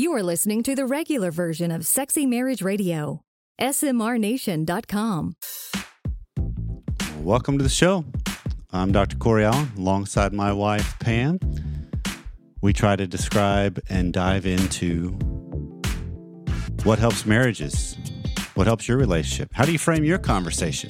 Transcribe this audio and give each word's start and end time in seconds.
You 0.00 0.14
are 0.14 0.22
listening 0.22 0.62
to 0.62 0.74
the 0.74 0.86
regular 0.86 1.30
version 1.30 1.70
of 1.70 1.84
Sexy 1.84 2.24
Marriage 2.24 2.62
Radio. 2.62 3.20
SMRNation.com. 3.60 5.34
Welcome 7.18 7.58
to 7.58 7.62
the 7.62 7.68
show. 7.68 8.06
I'm 8.70 8.92
Dr. 8.92 9.18
Corey 9.18 9.44
Allen 9.44 9.70
alongside 9.76 10.32
my 10.32 10.54
wife, 10.54 10.98
Pam. 11.00 11.38
We 12.62 12.72
try 12.72 12.96
to 12.96 13.06
describe 13.06 13.78
and 13.90 14.10
dive 14.10 14.46
into 14.46 15.10
what 16.84 16.98
helps 16.98 17.26
marriages, 17.26 17.94
what 18.54 18.66
helps 18.66 18.88
your 18.88 18.96
relationship. 18.96 19.50
How 19.52 19.66
do 19.66 19.72
you 19.72 19.78
frame 19.78 20.04
your 20.04 20.16
conversation? 20.16 20.88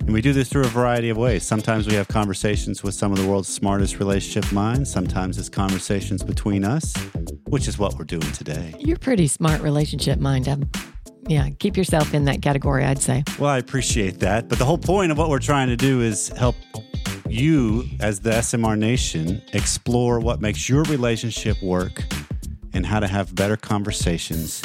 And 0.00 0.14
we 0.14 0.22
do 0.22 0.32
this 0.32 0.48
through 0.48 0.62
a 0.62 0.68
variety 0.68 1.10
of 1.10 1.18
ways. 1.18 1.42
Sometimes 1.44 1.86
we 1.86 1.92
have 1.92 2.08
conversations 2.08 2.82
with 2.82 2.94
some 2.94 3.12
of 3.12 3.18
the 3.18 3.26
world's 3.26 3.50
smartest 3.50 3.98
relationship 3.98 4.50
minds. 4.52 4.90
Sometimes 4.90 5.36
it's 5.36 5.50
conversations 5.50 6.22
between 6.22 6.64
us, 6.64 6.94
which 7.48 7.68
is 7.68 7.78
what 7.78 7.94
we're 7.94 8.04
doing 8.04 8.30
today. 8.32 8.74
You're 8.78 8.98
pretty 8.98 9.26
smart 9.26 9.60
relationship 9.60 10.18
mind. 10.18 10.48
Yeah, 11.26 11.50
keep 11.58 11.76
yourself 11.76 12.14
in 12.14 12.24
that 12.24 12.42
category, 12.42 12.84
I'd 12.84 13.00
say. 13.00 13.24
Well, 13.38 13.50
I 13.50 13.58
appreciate 13.58 14.20
that. 14.20 14.48
But 14.48 14.58
the 14.58 14.64
whole 14.64 14.78
point 14.78 15.12
of 15.12 15.18
what 15.18 15.28
we're 15.28 15.38
trying 15.38 15.68
to 15.68 15.76
do 15.76 16.00
is 16.00 16.28
help 16.28 16.56
you, 17.28 17.84
as 18.00 18.20
the 18.20 18.30
SMR 18.30 18.78
Nation, 18.78 19.42
explore 19.52 20.20
what 20.20 20.40
makes 20.40 20.68
your 20.68 20.84
relationship 20.84 21.62
work 21.62 22.02
and 22.72 22.86
how 22.86 23.00
to 23.00 23.06
have 23.06 23.34
better 23.34 23.56
conversations 23.56 24.62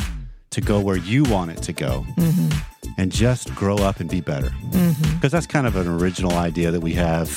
to 0.51 0.61
go 0.61 0.79
where 0.79 0.97
you 0.97 1.23
want 1.23 1.51
it 1.51 1.61
to 1.63 1.73
go. 1.73 2.05
Mm-hmm 2.17 2.59
and 2.97 3.11
just 3.11 3.53
grow 3.55 3.75
up 3.77 3.99
and 3.99 4.09
be 4.09 4.21
better. 4.21 4.51
Because 4.71 4.95
mm-hmm. 4.95 5.27
that's 5.27 5.47
kind 5.47 5.67
of 5.67 5.75
an 5.75 5.87
original 5.87 6.33
idea 6.33 6.71
that 6.71 6.81
we 6.81 6.93
have. 6.93 7.29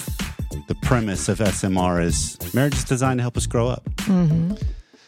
The 0.69 0.75
premise 0.77 1.29
of 1.29 1.39
SMR 1.39 2.03
is 2.03 2.39
marriage 2.55 2.75
is 2.75 2.85
designed 2.85 3.19
to 3.19 3.23
help 3.23 3.37
us 3.37 3.47
grow 3.47 3.69
up. 3.69 3.85
Mm-hmm. 3.97 4.55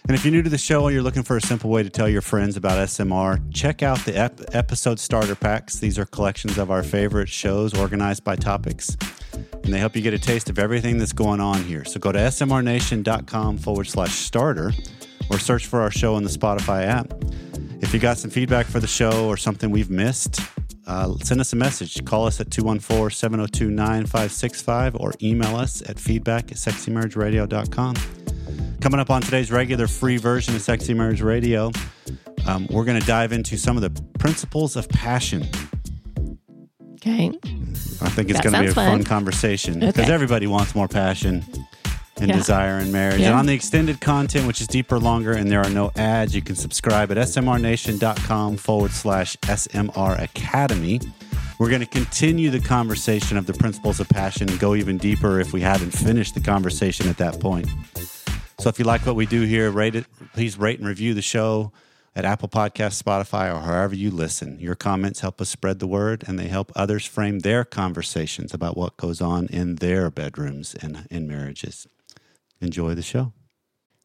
And 0.09 0.17
if 0.17 0.25
you're 0.25 0.33
new 0.33 0.43
to 0.43 0.49
the 0.49 0.57
show 0.57 0.85
or 0.85 0.91
you're 0.91 1.03
looking 1.03 1.23
for 1.23 1.37
a 1.37 1.41
simple 1.41 1.69
way 1.69 1.83
to 1.83 1.91
tell 1.91 2.09
your 2.09 2.23
friends 2.23 2.57
about 2.57 2.79
SMR, 2.89 3.43
check 3.53 3.83
out 3.83 3.99
the 4.07 4.17
ep- 4.17 4.55
episode 4.55 4.99
starter 4.99 5.35
packs. 5.35 5.81
These 5.81 5.99
are 5.99 6.07
collections 6.07 6.57
of 6.57 6.71
our 6.71 6.83
favorite 6.83 7.29
shows 7.29 7.79
organized 7.79 8.25
by 8.25 8.37
topics. 8.37 8.97
And 9.35 9.75
they 9.75 9.79
help 9.79 9.95
you 9.95 10.01
get 10.01 10.15
a 10.15 10.19
taste 10.19 10.49
of 10.49 10.59
everything 10.59 10.97
that's 10.97 11.13
going 11.13 11.41
on 11.41 11.63
here. 11.63 11.85
So 11.85 12.01
go 12.01 12.11
to 12.11 12.19
smrnation.com 12.19 13.59
forward 13.59 13.85
slash 13.85 14.15
starter 14.15 14.73
or 15.29 15.39
search 15.39 15.67
for 15.67 15.83
our 15.83 15.91
show 15.91 16.17
in 16.17 16.25
the 16.25 16.31
Spotify 16.31 16.87
app. 16.87 17.13
If 17.83 17.93
you 17.93 18.01
got 18.01 18.17
some 18.17 18.31
feedback 18.31 18.65
for 18.65 18.81
the 18.81 18.87
show 18.87 19.29
or 19.29 19.37
something 19.37 19.71
we've 19.71 19.91
missed, 19.91 20.41
uh, 20.87 21.17
send 21.23 21.39
us 21.39 21.53
a 21.53 21.57
message. 21.57 22.03
Call 22.07 22.27
us 22.27 22.41
at 22.41 22.51
214 22.51 23.11
702 23.11 23.69
9565 23.69 24.97
or 24.97 25.13
email 25.21 25.55
us 25.55 25.83
at 25.87 25.99
feedback 25.99 26.51
at 26.51 26.57
sexymarriageradio.com. 26.57 27.95
Coming 28.81 29.01
up 29.01 29.11
on 29.11 29.23
today's 29.23 29.51
regular 29.51 29.87
free 29.87 30.17
version 30.17 30.55
of 30.55 30.63
Sexy 30.63 30.95
Marriage 30.95 31.21
Radio, 31.21 31.71
um, 32.47 32.67
we're 32.71 32.85
going 32.85 33.01
to 33.01 33.07
dive 33.07 33.33
into 33.33 33.57
some 33.59 33.77
of 33.77 33.83
the 33.83 34.03
principles 34.19 34.77
of 34.77 34.89
passion. 34.89 35.43
Okay. 36.95 37.29
I 38.01 38.09
think 38.11 38.31
it's 38.31 38.41
going 38.41 38.55
to 38.55 38.61
be 38.61 38.67
a 38.67 38.75
fun, 38.75 38.99
fun 38.99 39.05
conversation 39.05 39.81
because 39.81 39.99
okay. 39.99 40.13
everybody 40.13 40.47
wants 40.47 40.75
more 40.75 40.89
passion 40.89 41.45
and 42.21 42.29
yeah. 42.29 42.37
desire 42.37 42.79
in 42.79 42.93
marriage. 42.93 43.21
Yeah. 43.21 43.29
And 43.29 43.37
on 43.37 43.47
the 43.47 43.55
extended 43.55 44.01
content, 44.01 44.47
which 44.47 44.61
is 44.61 44.67
deeper, 44.67 44.99
longer, 44.99 45.33
and 45.33 45.51
there 45.51 45.61
are 45.61 45.71
no 45.71 45.91
ads, 45.97 46.35
you 46.35 46.43
can 46.43 46.57
subscribe 46.57 47.11
at 47.11 47.17
smrnation.com 47.17 48.57
forward 48.57 48.91
slash 48.93 49.37
SMR 49.39 50.21
Academy. 50.23 51.01
We're 51.59 51.71
going 51.71 51.81
to 51.81 51.87
continue 51.87 52.51
the 52.51 52.61
conversation 52.61 53.37
of 53.37 53.47
the 53.47 53.55
principles 53.55 53.99
of 53.99 54.09
passion 54.09 54.49
and 54.49 54.59
go 54.61 54.75
even 54.75 54.97
deeper 54.97 55.41
if 55.41 55.53
we 55.53 55.61
haven't 55.61 55.91
finished 55.91 56.35
the 56.35 56.41
conversation 56.41 57.09
at 57.09 57.17
that 57.19 57.41
point. 57.41 57.69
So 58.61 58.69
if 58.69 58.79
you 58.81 58.85
like 58.85 59.07
what 59.07 59.15
we 59.15 59.25
do 59.25 59.43
here, 59.43 59.71
rate 59.71 59.95
it. 59.95 60.07
Please 60.35 60.59
rate 60.59 60.81
and 60.81 60.89
review 60.89 61.15
the 61.15 61.23
show 61.23 61.73
at 62.17 62.25
Apple 62.25 62.49
Podcasts, 62.49 63.01
Spotify, 63.01 63.55
or 63.55 63.65
wherever 63.65 63.95
you 63.95 64.11
listen. 64.11 64.59
Your 64.59 64.75
comments 64.75 65.21
help 65.21 65.41
us 65.41 65.49
spread 65.49 65.79
the 65.79 65.87
word 65.87 66.25
and 66.27 66.37
they 66.37 66.49
help 66.49 66.73
others 66.75 67.07
frame 67.07 67.39
their 67.39 67.65
conversations 67.65 68.53
about 68.53 68.77
what 68.77 68.97
goes 68.97 69.21
on 69.21 69.47
in 69.47 69.77
their 69.77 70.11
bedrooms 70.11 70.75
and 70.75 71.07
in 71.09 71.29
marriages. 71.29 71.87
Enjoy 72.61 72.95
the 72.95 73.03
show. 73.03 73.33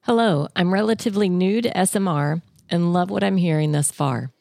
Hello, 0.02 0.48
I'm 0.56 0.72
relatively 0.72 1.30
new 1.30 1.60
to 1.64 1.74
SMR 1.74 2.44
and 2.70 2.94
love 2.94 3.10
what 3.10 3.24
I'm 3.24 3.38
hearing 3.38 3.72
thus 3.72 3.90
far. 3.90 4.32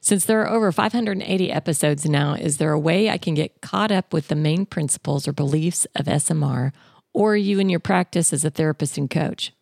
Since 0.00 0.26
there 0.26 0.42
are 0.42 0.48
over 0.48 0.70
580 0.70 1.50
episodes 1.50 2.06
now, 2.06 2.34
is 2.34 2.58
there 2.58 2.70
a 2.70 2.78
way 2.78 3.10
I 3.10 3.18
can 3.18 3.34
get 3.34 3.60
caught 3.60 3.90
up 3.90 4.12
with 4.12 4.28
the 4.28 4.36
main 4.36 4.64
principles 4.64 5.26
or 5.26 5.32
beliefs 5.32 5.88
of 5.96 6.06
SMR 6.06 6.70
or 7.12 7.34
you 7.34 7.58
in 7.58 7.68
your 7.68 7.80
practice 7.80 8.32
as 8.32 8.44
a 8.44 8.50
therapist 8.50 8.96
and 8.96 9.10
coach? 9.10 9.52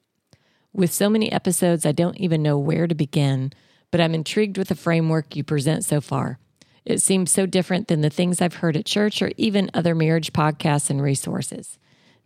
With 0.74 0.92
so 0.92 1.08
many 1.08 1.30
episodes, 1.30 1.86
I 1.86 1.92
don't 1.92 2.16
even 2.18 2.42
know 2.42 2.58
where 2.58 2.88
to 2.88 2.96
begin, 2.96 3.52
but 3.92 4.00
I'm 4.00 4.12
intrigued 4.12 4.58
with 4.58 4.68
the 4.68 4.74
framework 4.74 5.36
you 5.36 5.44
present 5.44 5.84
so 5.84 6.00
far. 6.00 6.40
It 6.84 7.00
seems 7.00 7.30
so 7.30 7.46
different 7.46 7.86
than 7.86 8.00
the 8.00 8.10
things 8.10 8.42
I've 8.42 8.56
heard 8.56 8.76
at 8.76 8.84
church 8.84 9.22
or 9.22 9.30
even 9.36 9.70
other 9.72 9.94
marriage 9.94 10.32
podcasts 10.32 10.90
and 10.90 11.00
resources. 11.00 11.78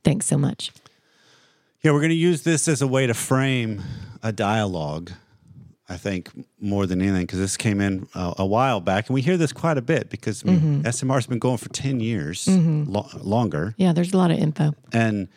Thanks 0.03 0.25
so 0.25 0.39
much. 0.39 0.73
Yeah, 1.83 1.93
we're 1.93 2.01
going 2.01 2.09
to 2.09 2.17
use 2.17 2.43
this 2.43 2.69
as 2.69 2.81
a 2.81 2.87
way 2.87 3.07
to 3.07 3.13
frame 3.13 3.83
a 4.23 4.33
dialogue. 4.33 5.13
I 5.91 5.99
think 5.99 6.31
more 6.59 6.87
than 6.87 7.01
anything, 7.03 7.23
because 7.23 7.39
this 7.39 7.57
came 7.57 7.81
in 7.81 8.09
uh, 8.15 8.35
a 8.39 8.47
while 8.47 8.81
back, 8.81 9.09
and 9.09 9.15
we 9.15 9.23
hear 9.23 9.37
this 9.37 9.53
quite 9.53 9.79
a 9.79 9.83
bit 9.83 10.11
because 10.11 10.43
I 10.45 10.51
mean, 10.51 10.61
mm-hmm. 10.61 10.87
SMR's 10.87 11.27
been 11.27 11.39
going 11.39 11.57
for 11.57 11.71
ten 11.71 11.99
years, 12.01 12.45
mm-hmm. 12.45 12.91
lo- 12.93 13.09
longer. 13.23 13.75
Yeah, 13.79 13.93
there's 13.95 14.13
a 14.13 14.19
lot 14.19 14.31
of 14.31 14.39
info, 14.39 14.75
and 14.93 15.29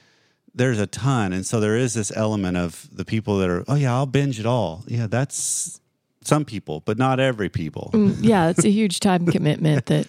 there's 0.53 0.79
a 0.79 0.87
ton, 0.87 1.33
and 1.33 1.45
so 1.45 1.59
there 1.59 1.75
is 1.75 1.93
this 1.93 2.11
element 2.15 2.57
of 2.57 2.89
the 2.91 3.05
people 3.05 3.37
that 3.39 3.49
are, 3.49 3.63
oh 3.67 3.75
yeah, 3.75 3.93
I'll 3.93 4.05
binge 4.05 4.39
it 4.39 4.45
all. 4.45 4.83
Yeah, 4.87 5.07
that's 5.07 5.79
some 6.23 6.45
people, 6.45 6.81
but 6.81 6.97
not 6.97 7.19
every 7.19 7.49
people. 7.49 7.89
Mm, 7.93 8.17
yeah, 8.21 8.49
it's 8.49 8.63
a 8.63 8.69
huge 8.69 8.99
time 8.99 9.25
commitment 9.25 9.87
that 9.87 10.07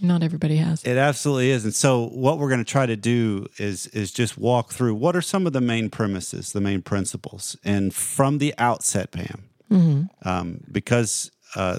not 0.00 0.22
everybody 0.22 0.56
has. 0.56 0.84
It 0.84 0.96
absolutely 0.96 1.50
is. 1.50 1.64
And 1.64 1.74
so 1.74 2.08
what 2.08 2.38
we're 2.38 2.48
going 2.48 2.64
to 2.64 2.70
try 2.70 2.86
to 2.86 2.96
do 2.96 3.46
is 3.58 3.86
is 3.88 4.12
just 4.12 4.38
walk 4.38 4.72
through 4.72 4.94
what 4.94 5.16
are 5.16 5.22
some 5.22 5.46
of 5.46 5.52
the 5.52 5.60
main 5.60 5.90
premises, 5.90 6.52
the 6.52 6.60
main 6.60 6.82
principles, 6.82 7.56
and 7.64 7.94
from 7.94 8.38
the 8.38 8.54
outset, 8.58 9.10
Pam, 9.10 9.48
mm-hmm. 9.70 10.28
um, 10.28 10.60
because 10.70 11.30
uh, 11.56 11.78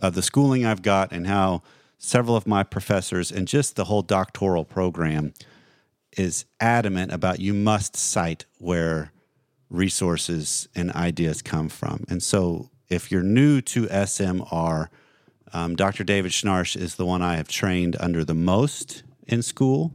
of 0.00 0.14
the 0.14 0.22
schooling 0.22 0.66
I've 0.66 0.82
got 0.82 1.12
and 1.12 1.26
how 1.26 1.62
several 1.98 2.34
of 2.34 2.46
my 2.46 2.64
professors 2.64 3.30
and 3.30 3.46
just 3.46 3.76
the 3.76 3.84
whole 3.84 4.02
doctoral 4.02 4.64
program 4.64 5.32
is 6.16 6.44
adamant 6.60 7.12
about 7.12 7.40
you 7.40 7.54
must 7.54 7.96
cite 7.96 8.46
where 8.58 9.12
resources 9.70 10.68
and 10.74 10.92
ideas 10.92 11.42
come 11.42 11.68
from. 11.68 12.04
And 12.08 12.22
so 12.22 12.70
if 12.88 13.10
you're 13.10 13.22
new 13.22 13.60
to 13.62 13.86
SMR, 13.86 14.88
um, 15.52 15.76
Dr. 15.76 16.04
David 16.04 16.32
Schnarch 16.32 16.76
is 16.76 16.96
the 16.96 17.06
one 17.06 17.22
I 17.22 17.36
have 17.36 17.48
trained 17.48 17.96
under 17.98 18.24
the 18.24 18.34
most 18.34 19.02
in 19.26 19.42
school 19.42 19.92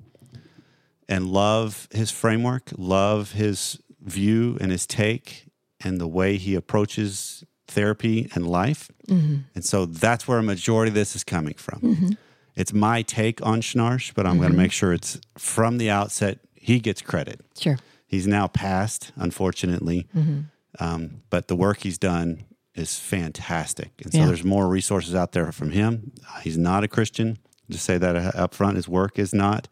and 1.07 1.27
love 1.27 1.88
his 1.91 2.11
framework, 2.11 2.72
love 2.77 3.33
his 3.33 3.79
view 4.01 4.57
and 4.59 4.72
his 4.72 4.85
take 4.85 5.45
and 5.83 6.00
the 6.00 6.07
way 6.07 6.38
he 6.38 6.56
approaches 6.56 7.44
therapy 7.67 8.29
and 8.33 8.47
life. 8.47 8.91
Mm-hmm. 9.07 9.38
And 9.53 9.66
so 9.66 9.85
that's 9.85 10.27
where 10.27 10.39
a 10.39 10.44
majority 10.44 10.89
of 10.89 10.95
this 10.95 11.16
is 11.16 11.23
coming 11.23 11.53
from. 11.53 11.81
Mm-hmm. 11.81 12.09
It's 12.57 12.73
my 12.73 13.03
take 13.03 13.45
on 13.45 13.62
Schnarch, 13.62 14.16
but 14.16 14.25
I'm 14.25 14.34
mm-hmm. 14.34 14.41
going 14.41 14.51
to 14.51 14.57
make 14.57 14.72
sure 14.72 14.91
it's 14.91 15.22
from 15.38 15.78
the 15.78 15.91
outset, 15.91 16.40
he 16.56 16.79
gets 16.79 17.03
credit. 17.03 17.41
Sure. 17.57 17.78
He's 18.07 18.25
now 18.25 18.47
passed, 18.47 19.12
unfortunately. 19.16 20.07
Mm-hmm. 20.16 20.40
Um, 20.79 21.22
but 21.29 21.50
the 21.50 21.56
work 21.56 21.81
he's 21.81 22.00
done 22.00 22.45
is 22.73 22.97
fantastic. 22.97 23.91
And 24.03 24.12
so 24.12 24.19
yeah. 24.19 24.25
there's 24.25 24.44
more 24.44 24.68
resources 24.68 25.13
out 25.13 25.34
there 25.34 25.51
from 25.51 25.69
him. 25.69 26.13
He's 26.41 26.57
not 26.57 26.84
a 26.84 26.88
Christian. 26.88 27.38
Just 27.69 27.85
say 27.85 28.00
that 28.00 28.16
up 28.35 28.56
front. 28.56 28.75
His 28.75 28.89
work 28.89 29.19
is 29.19 29.34
not 29.35 29.68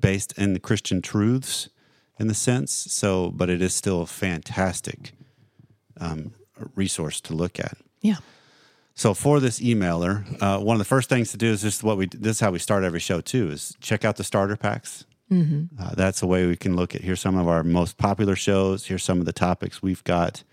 based 0.00 0.32
in 0.38 0.54
the 0.54 0.60
Christian 0.60 1.02
truths 1.02 1.68
in 2.18 2.26
the 2.26 2.34
sense. 2.34 2.72
So, 2.72 3.30
but 3.30 3.50
it 3.50 3.60
is 3.60 3.74
still 3.74 4.00
a 4.00 4.06
fantastic 4.06 5.12
um, 6.00 6.32
resource 6.74 7.20
to 7.22 7.34
look 7.34 7.60
at. 7.60 7.76
Yeah. 8.00 8.16
So 9.00 9.14
for 9.14 9.40
this 9.40 9.60
emailer, 9.60 10.26
uh, 10.42 10.58
one 10.60 10.74
of 10.74 10.78
the 10.78 10.84
first 10.84 11.08
things 11.08 11.30
to 11.30 11.38
do 11.38 11.46
is 11.46 11.62
just 11.62 11.82
what 11.82 11.96
we. 11.96 12.04
This 12.04 12.36
is 12.36 12.40
how 12.40 12.50
we 12.50 12.58
start 12.58 12.84
every 12.84 13.00
show 13.00 13.22
too. 13.22 13.50
Is 13.50 13.74
check 13.80 14.04
out 14.04 14.16
the 14.16 14.24
starter 14.24 14.58
packs. 14.58 15.06
Mm-hmm. 15.32 15.82
Uh, 15.82 15.94
that's 15.94 16.22
a 16.22 16.26
way 16.26 16.46
we 16.46 16.54
can 16.54 16.76
look 16.76 16.94
at. 16.94 17.00
Here's 17.00 17.18
some 17.18 17.38
of 17.38 17.48
our 17.48 17.64
most 17.64 17.96
popular 17.96 18.36
shows. 18.36 18.84
Here's 18.84 19.02
some 19.02 19.18
of 19.18 19.24
the 19.24 19.32
topics 19.32 19.80
we've 19.80 20.04
got. 20.04 20.44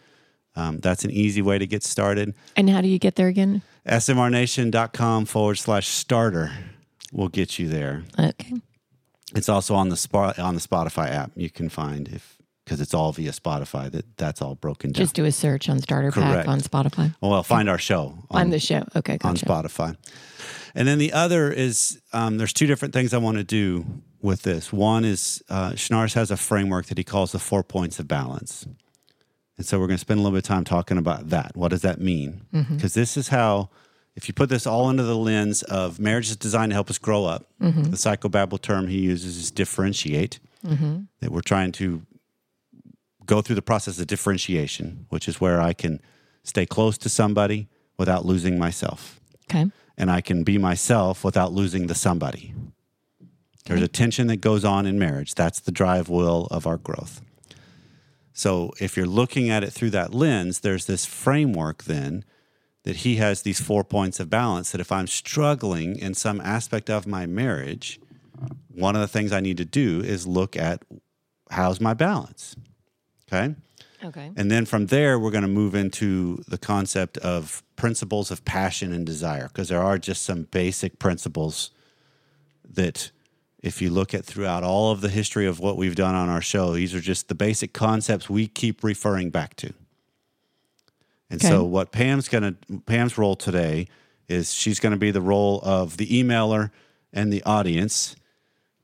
Um, 0.55 0.79
that's 0.79 1.03
an 1.03 1.11
easy 1.11 1.41
way 1.41 1.57
to 1.57 1.67
get 1.67 1.83
started. 1.83 2.35
And 2.55 2.69
how 2.69 2.79
do 2.79 2.87
you 2.87 2.99
get 2.99 3.15
there 3.15 3.27
again? 3.27 3.63
smrnation.com 3.85 5.25
forward 5.25 5.55
slash 5.55 5.89
starter 5.89 6.53
will 7.11 7.27
get 7.27 7.59
you 7.59 7.67
there. 7.67 8.05
Okay. 8.17 8.53
It's 9.35 9.49
also 9.49 9.75
on 9.75 9.89
the 9.89 9.97
spot 9.97 10.39
on 10.39 10.55
the 10.55 10.61
Spotify 10.61 11.09
app. 11.09 11.31
You 11.35 11.49
can 11.49 11.67
find 11.67 12.07
if 12.07 12.36
because 12.67 12.81
it's 12.81 12.93
all 12.93 13.13
via 13.13 13.31
Spotify. 13.31 13.89
That 13.89 14.17
that's 14.17 14.41
all 14.41 14.55
broken 14.55 14.91
down. 14.91 15.01
Just 15.01 15.15
do 15.15 15.23
a 15.23 15.31
search 15.31 15.69
on 15.69 15.79
Starter 15.79 16.11
Correct. 16.11 16.45
Pack 16.45 16.47
on 16.49 16.59
Spotify. 16.59 17.15
Well, 17.21 17.41
find 17.41 17.69
our 17.69 17.77
show 17.77 18.17
on 18.29 18.41
find 18.41 18.53
the 18.53 18.59
show. 18.59 18.83
Okay, 18.93 19.17
gotcha. 19.17 19.27
on 19.27 19.35
Spotify. 19.63 19.95
And 20.75 20.85
then 20.85 20.97
the 20.99 21.13
other 21.13 21.49
is 21.49 22.01
um, 22.11 22.37
there's 22.37 22.51
two 22.51 22.67
different 22.67 22.93
things 22.93 23.13
I 23.13 23.19
want 23.19 23.37
to 23.37 23.45
do 23.45 23.85
with 24.21 24.43
this. 24.43 24.73
One 24.73 25.05
is 25.05 25.41
uh, 25.49 25.71
Schnarch 25.71 26.13
has 26.15 26.29
a 26.29 26.35
framework 26.35 26.87
that 26.87 26.97
he 26.97 27.05
calls 27.05 27.31
the 27.31 27.39
four 27.39 27.63
points 27.63 27.99
of 27.99 28.07
balance. 28.07 28.67
And 29.57 29.65
so 29.65 29.79
we're 29.79 29.87
going 29.87 29.95
to 29.95 30.01
spend 30.01 30.19
a 30.19 30.23
little 30.23 30.35
bit 30.35 30.43
of 30.43 30.47
time 30.47 30.65
talking 30.65 30.97
about 30.97 31.29
that. 31.29 31.55
What 31.55 31.69
does 31.69 31.81
that 31.81 31.99
mean? 32.01 32.41
Because 32.51 32.93
this 32.93 33.15
is 33.17 33.29
how, 33.29 33.69
if 34.15 34.27
you 34.27 34.33
put 34.35 34.49
this 34.49 34.67
all 34.67 34.85
under 34.87 35.01
the 35.03 35.15
lens 35.15 35.63
of 35.63 35.99
marriage 35.99 36.29
is 36.29 36.35
designed 36.35 36.71
to 36.71 36.75
help 36.75 36.89
us 36.91 36.97
grow 36.99 37.25
up, 37.25 37.47
the 37.59 37.97
psychobabble 37.97 38.61
term 38.61 38.87
he 38.87 38.99
uses 38.99 39.35
is 39.37 39.49
differentiate, 39.49 40.39
that 40.61 41.31
we're 41.31 41.41
trying 41.41 41.71
to 41.71 42.05
go 43.27 43.41
through 43.41 43.55
the 43.55 43.61
process 43.61 43.99
of 43.99 44.07
differentiation, 44.07 45.05
which 45.09 45.27
is 45.27 45.39
where 45.39 45.61
I 45.61 45.73
can 45.73 46.01
stay 46.43 46.65
close 46.65 46.97
to 46.99 47.09
somebody 47.09 47.67
without 47.97 48.25
losing 48.25 48.57
myself. 48.57 49.19
Okay. 49.49 49.69
And 49.97 50.09
I 50.09 50.21
can 50.21 50.43
be 50.43 50.57
myself 50.57 51.23
without 51.23 51.53
losing 51.53 51.87
the 51.87 51.95
somebody. 51.95 52.53
There's 53.65 53.81
a 53.81 53.87
tension 53.87 54.27
that 54.27 54.37
goes 54.37 54.63
on 54.63 54.85
in 54.85 54.97
marriage. 54.97 55.35
That's 55.35 55.59
the 55.59 55.71
drive 55.71 56.09
wheel 56.09 56.47
of 56.51 56.65
our 56.65 56.77
growth. 56.77 57.21
So 58.31 58.71
if 58.79 58.95
you're 58.95 59.05
looking 59.05 59.49
at 59.49 59.63
it 59.63 59.71
through 59.71 59.89
that 59.91 60.13
lens, 60.13 60.59
there's 60.59 60.85
this 60.85 61.05
framework 61.05 61.83
then 61.83 62.23
that 62.83 62.97
he 62.97 63.17
has 63.17 63.41
these 63.41 63.59
four 63.59 63.83
points 63.83 64.19
of 64.19 64.29
balance 64.29 64.71
that 64.71 64.79
if 64.79 64.91
I'm 64.91 65.07
struggling 65.07 65.97
in 65.97 66.13
some 66.13 66.39
aspect 66.39 66.89
of 66.89 67.05
my 67.05 67.25
marriage, 67.25 67.99
one 68.73 68.95
of 68.95 69.01
the 69.01 69.07
things 69.07 69.33
I 69.33 69.41
need 69.41 69.57
to 69.57 69.65
do 69.65 70.01
is 70.01 70.25
look 70.25 70.55
at 70.55 70.83
how's 71.51 71.81
my 71.81 71.93
balance. 71.93 72.55
Okay? 73.31 73.55
Okay. 74.03 74.31
And 74.35 74.51
then 74.51 74.65
from 74.65 74.87
there, 74.87 75.17
we're 75.17 75.31
going 75.31 75.41
to 75.43 75.47
move 75.47 75.73
into 75.73 76.43
the 76.47 76.57
concept 76.57 77.17
of 77.17 77.63
principles 77.75 78.29
of 78.31 78.45
passion 78.45 78.93
and 78.93 79.05
desire, 79.05 79.47
because 79.47 79.69
there 79.69 79.81
are 79.81 79.97
just 79.97 80.23
some 80.23 80.43
basic 80.43 80.99
principles 80.99 81.71
that, 82.69 83.11
if 83.63 83.81
you 83.81 83.89
look 83.89 84.13
at 84.13 84.23
throughout 84.23 84.63
all 84.63 84.91
of 84.91 85.01
the 85.01 85.09
history 85.09 85.47
of 85.47 85.59
what 85.59 85.77
we've 85.77 85.95
done 85.95 86.13
on 86.15 86.29
our 86.29 86.41
show, 86.41 86.73
these 86.73 86.93
are 86.93 87.01
just 87.01 87.27
the 87.27 87.35
basic 87.35 87.73
concepts 87.73 88.29
we 88.29 88.47
keep 88.47 88.83
referring 88.83 89.29
back 89.31 89.55
to. 89.57 89.73
And 91.29 91.41
Okay. 91.41 91.49
so, 91.49 91.63
what 91.63 91.91
Pam's 91.91 92.29
going 92.29 92.55
to, 92.69 92.79
Pam's 92.85 93.17
role 93.17 93.35
today 93.35 93.87
is 94.29 94.53
she's 94.53 94.79
going 94.79 94.91
to 94.91 94.97
be 94.99 95.11
the 95.11 95.21
role 95.21 95.59
of 95.63 95.97
the 95.97 96.07
emailer 96.07 96.69
and 97.11 97.33
the 97.33 97.41
audience 97.43 98.15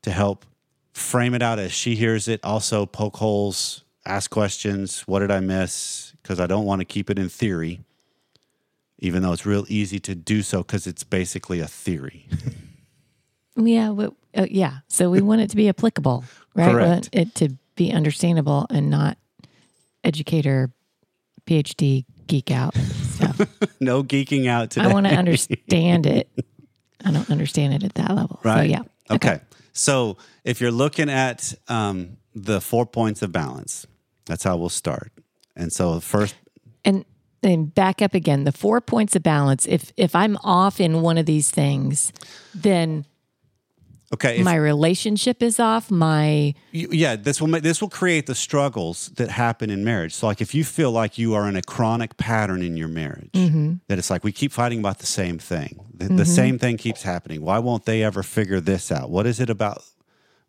to 0.02 0.10
help 0.10 0.44
frame 0.92 1.34
it 1.34 1.42
out 1.42 1.58
as 1.58 1.72
she 1.72 1.94
hears 1.94 2.28
it, 2.28 2.40
also 2.44 2.84
poke 2.84 3.16
holes, 3.16 3.83
ask 4.06 4.30
questions. 4.30 5.00
What 5.02 5.20
did 5.20 5.30
I 5.30 5.40
miss? 5.40 6.12
Because 6.22 6.40
I 6.40 6.46
don't 6.46 6.64
want 6.64 6.80
to 6.80 6.84
keep 6.84 7.10
it 7.10 7.18
in 7.18 7.28
theory, 7.28 7.80
even 8.98 9.22
though 9.22 9.32
it's 9.32 9.46
real 9.46 9.64
easy 9.68 9.98
to 10.00 10.14
do 10.14 10.42
so 10.42 10.58
because 10.62 10.86
it's 10.86 11.04
basically 11.04 11.60
a 11.60 11.66
theory. 11.66 12.26
Yeah. 13.56 13.90
Well, 13.90 14.16
uh, 14.36 14.46
yeah. 14.50 14.78
So 14.88 15.10
we 15.10 15.20
want 15.20 15.40
it 15.40 15.50
to 15.50 15.56
be 15.56 15.68
applicable, 15.68 16.24
right? 16.56 16.66
We 16.66 16.72
Correct. 16.72 16.88
want 16.88 17.08
it 17.12 17.34
to 17.36 17.50
be 17.76 17.92
understandable 17.92 18.66
and 18.68 18.90
not 18.90 19.16
educator, 20.02 20.72
PhD 21.46 22.04
geek 22.26 22.50
out 22.50 22.74
stuff. 22.74 23.40
no 23.80 24.02
geeking 24.02 24.48
out 24.48 24.70
today. 24.70 24.86
I 24.86 24.92
want 24.92 25.06
to 25.06 25.14
understand 25.14 26.06
it. 26.06 26.28
I 27.04 27.12
don't 27.12 27.30
understand 27.30 27.74
it 27.74 27.84
at 27.84 27.94
that 27.94 28.10
level. 28.12 28.40
So 28.42 28.48
Right. 28.48 28.70
yeah. 28.70 28.82
Okay. 29.08 29.38
So 29.72 30.16
if 30.42 30.60
you're 30.60 30.72
looking 30.72 31.08
at 31.08 31.54
um, 31.68 32.16
the 32.34 32.60
four 32.60 32.86
points 32.86 33.22
of 33.22 33.30
balance, 33.30 33.86
that's 34.26 34.44
how 34.44 34.56
we'll 34.56 34.68
start. 34.68 35.12
And 35.56 35.72
so 35.72 36.00
first, 36.00 36.34
And 36.84 37.04
then 37.44 37.66
back 37.66 38.00
up 38.02 38.14
again. 38.14 38.44
The 38.44 38.52
four 38.52 38.80
points 38.80 39.14
of 39.14 39.22
balance. 39.22 39.66
If 39.66 39.92
if 39.96 40.16
I'm 40.16 40.36
off 40.42 40.80
in 40.80 41.02
one 41.02 41.18
of 41.18 41.26
these 41.26 41.50
things, 41.50 42.12
then 42.54 43.04
okay, 44.12 44.38
if, 44.38 44.44
my 44.44 44.56
relationship 44.56 45.42
is 45.42 45.60
off. 45.60 45.90
My 45.90 46.54
yeah, 46.72 47.16
this 47.16 47.40
will 47.40 47.48
make, 47.48 47.62
this 47.62 47.82
will 47.82 47.90
create 47.90 48.26
the 48.26 48.34
struggles 48.34 49.08
that 49.16 49.28
happen 49.28 49.68
in 49.70 49.84
marriage. 49.84 50.14
So 50.14 50.26
like 50.26 50.40
if 50.40 50.54
you 50.54 50.64
feel 50.64 50.90
like 50.90 51.18
you 51.18 51.34
are 51.34 51.46
in 51.46 51.54
a 51.54 51.62
chronic 51.62 52.16
pattern 52.16 52.62
in 52.62 52.76
your 52.78 52.88
marriage, 52.88 53.32
mm-hmm. 53.32 53.74
that 53.88 53.98
it's 53.98 54.08
like 54.08 54.24
we 54.24 54.32
keep 54.32 54.50
fighting 54.50 54.78
about 54.78 54.98
the 54.98 55.06
same 55.06 55.38
thing. 55.38 55.84
The, 55.94 56.08
the 56.08 56.24
same 56.24 56.58
thing 56.58 56.76
keeps 56.76 57.02
happening. 57.02 57.42
Why 57.42 57.58
won't 57.58 57.84
they 57.84 58.02
ever 58.02 58.22
figure 58.22 58.60
this 58.60 58.90
out? 58.90 59.10
What 59.10 59.26
is 59.26 59.38
it 59.38 59.50
about? 59.50 59.84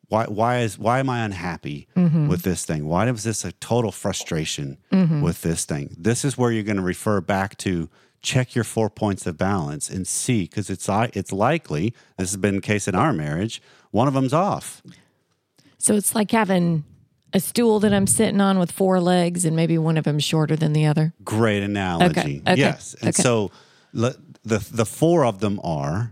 Why 0.08 0.26
why 0.26 0.60
is 0.60 0.78
why 0.78 1.00
am 1.00 1.10
I 1.10 1.24
unhappy 1.26 1.88
with 1.96 2.44
this 2.44 2.66
thing? 2.66 2.86
Why 2.86 3.10
is 3.10 3.24
this 3.24 3.44
a 3.44 3.52
total 3.54 3.92
frustration 3.92 4.78
with 4.92 5.42
this 5.42 5.66
thing? 5.66 5.96
This 5.98 6.24
is 6.24 6.38
where 6.38 6.52
you're 6.52 6.64
going 6.64 6.78
to 6.78 6.84
refer 6.84 7.22
back 7.22 7.58
to 7.60 7.90
check 8.22 8.56
your 8.56 8.64
four 8.64 8.90
points 8.90 9.28
of 9.28 9.38
balance 9.38 9.90
and 9.90 10.08
see 10.08 10.44
because 10.44 10.70
it's 10.70 10.88
it's 10.90 11.32
likely 11.32 11.94
this 12.18 12.32
has 12.32 12.38
been 12.38 12.56
the 12.56 12.62
case 12.62 12.88
in 12.88 12.96
our 12.96 13.14
marriage. 13.14 13.62
One 13.92 14.08
of 14.08 14.14
them's 14.14 14.34
off. 14.34 14.82
so 15.78 15.96
it's 15.96 16.14
like 16.14 16.32
having 16.32 16.84
a 17.34 17.40
stool 17.40 17.80
that 17.82 17.94
I'm 17.94 18.08
sitting 18.08 18.40
on 18.40 18.60
with 18.60 18.72
four 18.72 19.00
legs, 19.02 19.44
and 19.44 19.56
maybe 19.56 19.78
one 19.78 19.98
of 19.98 20.06
them 20.06 20.20
shorter 20.20 20.56
than 20.56 20.72
the 20.74 20.86
other. 20.86 21.14
Great 21.24 21.64
analogy. 21.64 22.42
okay, 22.48 22.56
Yes. 22.56 22.96
And 23.02 23.10
okay. 23.10 23.22
so 23.22 23.52
the 23.94 24.18
the 24.48 24.86
four 24.86 25.26
of 25.26 25.40
them 25.40 25.60
are 25.64 26.12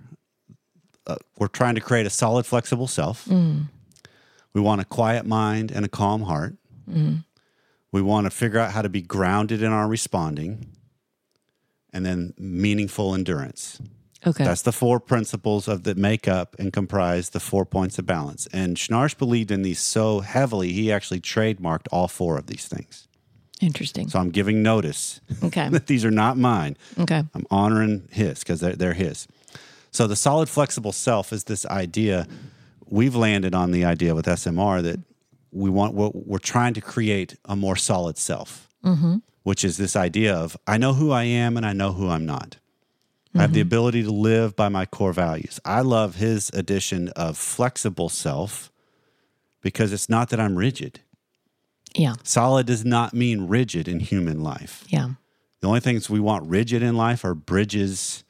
uh, 1.07 1.16
we're 1.38 1.48
trying 1.48 1.75
to 1.75 1.81
create 1.81 2.06
a 2.06 2.10
solid, 2.10 2.45
flexible 2.45 2.88
self. 2.88 3.25
Mm. 3.25 3.68
We 4.54 4.62
want 4.62 4.82
a 4.82 4.86
quiet 4.86 5.26
mind 5.26 5.72
and 5.72 5.86
a 5.86 5.90
calm 5.90 6.24
heart. 6.24 6.56
Mm. 6.90 7.24
We 7.92 8.02
want 8.02 8.26
to 8.26 8.32
figure 8.32 8.60
out 8.60 8.72
how 8.72 8.82
to 8.82 8.90
be 8.90 9.02
grounded 9.02 9.62
in 9.62 9.72
our 9.72 9.88
responding, 9.88 10.68
and 11.92 12.06
then 12.06 12.34
meaningful 12.38 13.14
endurance. 13.14 13.80
Okay. 14.26 14.44
That's 14.44 14.62
the 14.62 14.72
four 14.72 15.00
principles 15.00 15.68
of 15.68 15.84
that 15.84 15.98
make 15.98 16.28
up 16.28 16.56
and 16.58 16.72
comprise 16.72 17.32
the 17.32 17.40
four 17.40 17.66
points 17.66 18.00
of 18.00 18.06
balance. 18.06 18.48
And 18.54 18.78
Schnarch 18.78 19.18
believed 19.18 19.52
in 19.52 19.64
these 19.64 19.80
so 19.80 20.22
heavily, 20.22 20.72
he 20.72 20.92
actually 20.92 21.20
trademarked 21.20 21.88
all 21.92 22.08
four 22.08 22.38
of 22.38 22.48
these 22.48 22.68
things. 22.68 23.08
Interesting. 23.62 24.10
So 24.10 24.20
I'm 24.20 24.32
giving 24.32 24.64
notice 24.64 25.20
Okay. 25.44 25.70
that 25.72 25.88
these 25.88 26.06
are 26.06 26.12
not 26.12 26.38
mine. 26.38 26.78
Okay. 26.98 27.24
I'm 27.34 27.46
honoring 27.52 28.08
his 28.12 28.40
because 28.40 28.62
they're, 28.62 28.76
they're 28.76 28.94
his. 28.94 29.28
So 29.92 30.08
the 30.08 30.16
solid, 30.16 30.50
flexible 30.50 30.92
self 30.94 31.32
is 31.34 31.44
this 31.44 31.66
idea. 31.68 32.28
We've 32.88 33.15
landed 33.15 33.56
on 33.56 33.71
the 33.71 33.85
idea 33.85 34.15
with 34.15 34.25
SMR 34.25 34.81
that 34.83 35.00
we 35.51 35.69
want. 35.69 35.94
We're, 35.94 36.12
we're 36.13 36.38
trying 36.38 36.74
to 36.75 36.81
create 36.81 37.35
a 37.45 37.56
more 37.56 37.75
solid 37.75 38.18
self, 38.18 38.68
mm-hmm. 38.83 39.18
which 39.44 39.63
is 39.63 39.77
this 39.77 39.95
idea 39.95 40.35
of 40.35 40.57
I 40.68 40.77
know 40.77 40.94
who 40.94 41.12
I 41.12 41.24
am 41.24 41.57
and 41.57 41.65
I 41.65 41.74
know 41.74 41.91
who 41.94 42.09
I'm 42.09 42.25
not. 42.25 42.57
I 43.35 43.41
have 43.41 43.53
the 43.53 43.62
mm-hmm. 43.62 43.68
ability 43.68 44.03
to 44.03 44.12
live 44.12 44.56
by 44.56 44.69
my 44.69 44.85
core 44.85 45.12
values. 45.12 45.59
I 45.65 45.81
love 45.81 46.18
his 46.18 46.51
addition 46.53 47.09
of 47.09 47.35
flexible 47.35 48.07
self 48.09 48.71
because 49.62 49.91
it's 49.91 50.07
not 50.07 50.30
that 50.30 50.39
I'm 50.39 50.56
rigid. 50.56 51.00
Yeah. 51.95 52.13
Solid 52.21 52.68
does 52.68 52.85
not 52.85 53.13
mean 53.13 53.47
rigid 53.47 53.88
in 53.88 54.01
human 54.01 54.41
life. 54.41 54.83
Yeah. 54.88 55.12
The 55.62 55.68
only 55.68 55.80
things 55.80 56.09
we 56.09 56.19
want 56.19 56.47
rigid 56.47 56.83
in 56.83 56.95
life 56.95 57.25
are 57.25 57.33
bridges 57.33 58.23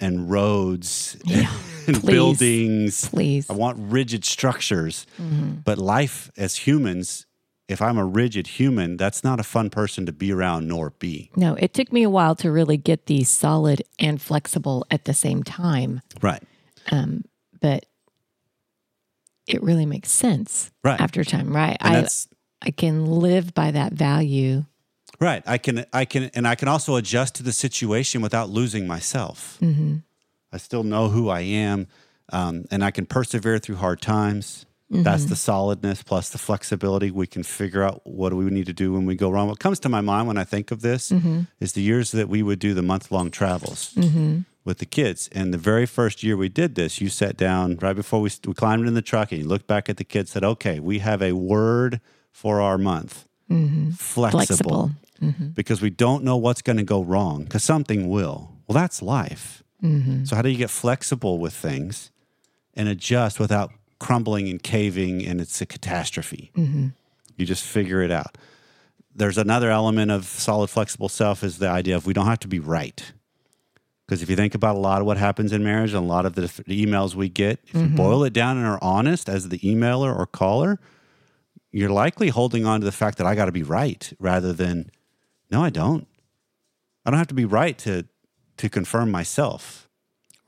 and 0.00 0.30
roads 0.30 1.16
Yeah. 1.24 1.52
and 1.86 1.96
Please. 2.00 2.10
buildings. 2.10 3.08
Please. 3.08 3.48
I 3.50 3.54
want 3.54 3.78
rigid 3.80 4.24
structures. 4.24 5.06
Mm-hmm. 5.20 5.60
But 5.64 5.78
life 5.78 6.30
as 6.36 6.56
humans, 6.56 7.26
if 7.68 7.80
I'm 7.80 7.98
a 7.98 8.04
rigid 8.04 8.46
human, 8.46 8.96
that's 8.96 9.22
not 9.24 9.38
a 9.40 9.42
fun 9.44 9.70
person 9.70 10.06
to 10.06 10.12
be 10.12 10.32
around 10.32 10.66
nor 10.68 10.90
be. 10.98 11.30
No, 11.36 11.54
it 11.54 11.72
took 11.74 11.92
me 11.92 12.02
a 12.02 12.10
while 12.10 12.34
to 12.36 12.50
really 12.50 12.76
get 12.76 13.06
these 13.06 13.28
solid 13.28 13.82
and 13.98 14.20
flexible 14.20 14.84
at 14.90 15.04
the 15.04 15.14
same 15.14 15.42
time, 15.42 16.00
Right. 16.20 16.42
Um, 16.90 17.24
but 17.60 17.86
it 19.46 19.62
really 19.62 19.86
makes 19.86 20.10
sense 20.10 20.70
Right. 20.84 21.00
after 21.00 21.24
time, 21.24 21.54
right? 21.54 21.76
And 21.80 22.06
I 22.06 22.08
I 22.62 22.70
can 22.70 23.06
live 23.06 23.54
by 23.54 23.70
that 23.70 23.92
value. 23.94 24.64
Right. 25.20 25.42
I 25.46 25.58
can 25.58 25.84
I 25.92 26.04
can 26.04 26.30
and 26.34 26.46
I 26.48 26.54
can 26.54 26.68
also 26.68 26.96
adjust 26.96 27.34
to 27.36 27.42
the 27.42 27.52
situation 27.52 28.22
without 28.22 28.48
losing 28.50 28.86
myself. 28.86 29.58
Mm-hmm. 29.60 29.96
I 30.52 30.56
still 30.58 30.82
know 30.82 31.08
who 31.08 31.28
I 31.28 31.40
am, 31.40 31.86
um, 32.32 32.64
and 32.70 32.82
I 32.84 32.90
can 32.90 33.06
persevere 33.06 33.58
through 33.58 33.76
hard 33.76 34.00
times. 34.00 34.66
That's 34.92 35.22
Mm-hmm. 35.22 35.30
the 35.30 35.36
solidness 35.36 36.02
plus 36.02 36.30
the 36.30 36.38
flexibility. 36.38 37.12
We 37.12 37.28
can 37.28 37.44
figure 37.44 37.84
out 37.84 38.00
what 38.04 38.30
do 38.30 38.36
we 38.36 38.50
need 38.50 38.66
to 38.66 38.72
do 38.72 38.92
when 38.92 39.06
we 39.06 39.14
go 39.14 39.30
wrong. 39.30 39.46
What 39.46 39.60
comes 39.60 39.78
to 39.80 39.88
my 39.88 40.00
mind 40.00 40.26
when 40.26 40.36
I 40.36 40.42
think 40.44 40.72
of 40.72 40.80
this 40.80 41.10
Mm-hmm. 41.12 41.42
is 41.60 41.74
the 41.74 41.80
years 41.82 42.10
that 42.10 42.28
we 42.28 42.42
would 42.42 42.58
do 42.58 42.74
the 42.74 42.82
month 42.82 43.12
long 43.12 43.30
travels 43.30 43.94
with 44.64 44.78
the 44.78 44.86
kids. 44.86 45.28
And 45.32 45.54
the 45.54 45.58
very 45.58 45.86
first 45.86 46.24
year 46.24 46.36
we 46.36 46.48
did 46.48 46.74
this, 46.74 47.00
you 47.00 47.08
sat 47.08 47.36
down 47.36 47.76
right 47.80 47.94
before 47.94 48.20
we, 48.20 48.30
we 48.48 48.52
climbed 48.54 48.88
in 48.88 48.94
the 48.94 49.02
truck 49.02 49.30
and 49.30 49.40
you 49.40 49.46
looked 49.46 49.68
back 49.68 49.88
at 49.88 49.96
the 49.96 50.04
kids, 50.04 50.32
said, 50.32 50.42
"Okay, 50.44 50.80
we 50.80 50.98
have 50.98 51.22
a 51.22 51.32
word 51.34 52.00
for 52.32 52.60
our 52.60 52.76
month, 52.76 53.28
flexible." 53.96 54.30
Flexible. 54.30 54.90
Mm-hmm. 55.22 55.48
because 55.48 55.82
we 55.82 55.90
don't 55.90 56.24
know 56.24 56.38
what's 56.38 56.62
going 56.62 56.78
to 56.78 56.82
go 56.82 57.02
wrong 57.02 57.44
because 57.44 57.62
something 57.62 58.08
will. 58.08 58.56
Well, 58.66 58.74
that's 58.74 59.02
life. 59.02 59.62
Mm-hmm. 59.82 60.24
So, 60.24 60.34
how 60.34 60.42
do 60.42 60.48
you 60.48 60.56
get 60.56 60.70
flexible 60.70 61.38
with 61.38 61.52
things 61.52 62.10
and 62.74 62.88
adjust 62.88 63.38
without 63.38 63.70
crumbling 63.98 64.48
and 64.48 64.62
caving 64.62 65.26
and 65.26 65.40
it's 65.40 65.60
a 65.60 65.66
catastrophe? 65.66 66.52
Mm-hmm. 66.56 66.88
You 67.36 67.46
just 67.46 67.64
figure 67.64 68.02
it 68.02 68.10
out. 68.10 68.38
There's 69.14 69.38
another 69.38 69.70
element 69.70 70.10
of 70.10 70.24
solid, 70.24 70.70
flexible 70.70 71.08
self 71.08 71.42
is 71.42 71.58
the 71.58 71.68
idea 71.68 71.96
of 71.96 72.06
we 72.06 72.12
don't 72.12 72.26
have 72.26 72.40
to 72.40 72.48
be 72.48 72.58
right. 72.58 73.12
Because 74.06 74.22
if 74.22 74.30
you 74.30 74.36
think 74.36 74.54
about 74.54 74.74
a 74.76 74.78
lot 74.78 75.00
of 75.00 75.06
what 75.06 75.18
happens 75.18 75.52
in 75.52 75.62
marriage 75.62 75.94
and 75.94 76.04
a 76.04 76.08
lot 76.08 76.26
of 76.26 76.34
the, 76.34 76.42
the 76.66 76.84
emails 76.84 77.14
we 77.14 77.28
get, 77.28 77.60
if 77.66 77.74
you 77.74 77.86
boil 77.86 78.24
it 78.24 78.32
down 78.32 78.56
and 78.56 78.66
are 78.66 78.78
honest 78.82 79.28
as 79.28 79.50
the 79.50 79.58
emailer 79.58 80.12
or 80.16 80.26
caller, 80.26 80.80
you're 81.70 81.90
likely 81.90 82.28
holding 82.28 82.66
on 82.66 82.80
to 82.80 82.84
the 82.84 82.90
fact 82.92 83.18
that 83.18 83.26
I 83.26 83.36
got 83.36 83.44
to 83.44 83.52
be 83.52 83.62
right 83.62 84.12
rather 84.18 84.52
than, 84.52 84.90
no, 85.50 85.62
I 85.62 85.70
don't. 85.70 86.06
I 87.04 87.10
don't 87.10 87.18
have 87.18 87.28
to 87.28 87.34
be 87.34 87.44
right 87.44 87.76
to 87.78 88.06
to 88.58 88.68
confirm 88.68 89.10
myself. 89.10 89.88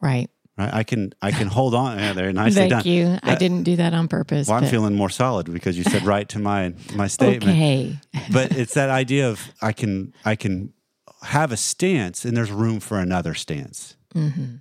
Right. 0.01 0.29
Right? 0.59 0.73
I 0.73 0.83
can 0.83 1.15
I 1.23 1.31
can 1.31 1.47
hold 1.59 1.75
on. 1.75 1.99
Yeah, 1.99 2.13
there, 2.13 2.33
nicely 2.33 2.69
Thank 2.69 2.71
done. 2.71 2.85
you. 2.85 3.19
I 3.23 3.35
didn't 3.35 3.63
do 3.63 3.77
that 3.77 3.95
on 3.95 4.09
purpose. 4.09 4.49
Well, 4.49 4.59
I'm 4.59 4.69
feeling 4.69 4.95
more 4.95 5.11
solid 5.11 5.51
because 5.53 5.79
you 5.79 5.85
said 5.85 6.03
right 6.07 6.29
to 6.31 6.39
my 6.39 6.75
my 6.95 7.07
statement. 7.07 7.57
okay. 7.57 7.99
But 8.33 8.53
it's 8.53 8.75
that 8.75 8.91
idea 9.03 9.31
of 9.31 9.41
I 9.61 9.73
can 9.73 10.13
I 10.25 10.37
can 10.37 10.73
have 11.23 11.53
a 11.53 11.57
stance 11.57 12.25
and 12.25 12.37
there's 12.37 12.51
room 12.51 12.81
for 12.81 12.99
another 12.99 13.35
stance. 13.35 13.97
Mm-hmm. 14.15 14.57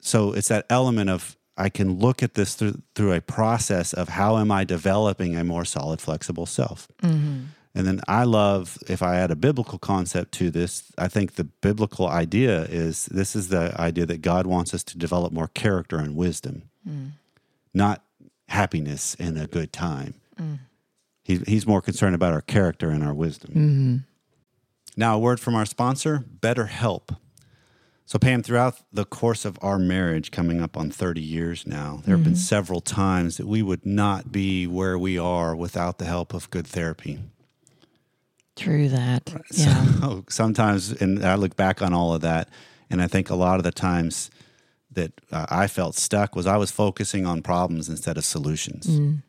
So 0.00 0.32
it's 0.32 0.48
that 0.48 0.66
element 0.70 1.10
of 1.10 1.36
I 1.56 1.68
can 1.68 1.98
look 1.98 2.22
at 2.22 2.34
this 2.34 2.54
through 2.54 2.80
through 2.94 3.12
a 3.14 3.20
process 3.20 3.92
of 3.92 4.10
how 4.10 4.38
am 4.38 4.52
I 4.52 4.62
developing 4.62 5.36
a 5.36 5.42
more 5.42 5.64
solid, 5.64 6.00
flexible 6.00 6.46
self. 6.46 6.86
Mm-hmm. 7.02 7.46
And 7.78 7.86
then 7.86 8.00
I 8.08 8.24
love 8.24 8.76
if 8.88 9.04
I 9.04 9.18
add 9.18 9.30
a 9.30 9.36
biblical 9.36 9.78
concept 9.78 10.32
to 10.32 10.50
this, 10.50 10.90
I 10.98 11.06
think 11.06 11.36
the 11.36 11.44
biblical 11.44 12.08
idea 12.08 12.62
is 12.62 13.06
this 13.06 13.36
is 13.36 13.50
the 13.50 13.72
idea 13.80 14.04
that 14.04 14.20
God 14.20 14.48
wants 14.48 14.74
us 14.74 14.82
to 14.82 14.98
develop 14.98 15.32
more 15.32 15.46
character 15.46 15.98
and 15.98 16.16
wisdom, 16.16 16.62
mm. 16.86 17.12
not 17.72 18.02
happiness 18.48 19.16
and 19.20 19.38
a 19.38 19.46
good 19.46 19.72
time. 19.72 20.14
Mm. 20.40 20.58
He, 21.22 21.36
he's 21.46 21.68
more 21.68 21.80
concerned 21.80 22.16
about 22.16 22.32
our 22.32 22.40
character 22.40 22.90
and 22.90 23.04
our 23.04 23.14
wisdom. 23.14 23.50
Mm-hmm. 23.50 23.96
Now, 24.96 25.14
a 25.14 25.20
word 25.20 25.38
from 25.38 25.54
our 25.54 25.66
sponsor, 25.66 26.24
BetterHelp. 26.40 27.16
So, 28.06 28.18
Pam, 28.18 28.42
throughout 28.42 28.80
the 28.92 29.04
course 29.04 29.44
of 29.44 29.56
our 29.62 29.78
marriage, 29.78 30.32
coming 30.32 30.60
up 30.60 30.76
on 30.76 30.90
30 30.90 31.20
years 31.20 31.64
now, 31.64 32.02
there 32.04 32.16
have 32.16 32.24
been 32.24 32.32
mm-hmm. 32.32 32.40
several 32.40 32.80
times 32.80 33.36
that 33.36 33.46
we 33.46 33.62
would 33.62 33.86
not 33.86 34.32
be 34.32 34.66
where 34.66 34.98
we 34.98 35.16
are 35.16 35.54
without 35.54 35.98
the 35.98 36.06
help 36.06 36.34
of 36.34 36.50
good 36.50 36.66
therapy. 36.66 37.20
True 38.58 38.88
that. 38.88 39.32
Yeah. 39.52 39.84
So 40.00 40.24
sometimes, 40.28 40.90
and 40.90 41.24
I 41.24 41.36
look 41.36 41.56
back 41.56 41.80
on 41.80 41.94
all 41.94 42.12
of 42.12 42.22
that, 42.22 42.48
and 42.90 43.00
I 43.00 43.06
think 43.06 43.30
a 43.30 43.34
lot 43.34 43.58
of 43.58 43.64
the 43.64 43.70
times 43.70 44.30
that 44.92 45.12
uh, 45.30 45.46
I 45.48 45.68
felt 45.68 45.94
stuck 45.94 46.34
was 46.34 46.46
I 46.46 46.56
was 46.56 46.70
focusing 46.70 47.24
on 47.24 47.42
problems 47.42 47.88
instead 47.88 48.16
of 48.16 48.24
solutions. 48.24 48.86
Mm. 48.86 49.22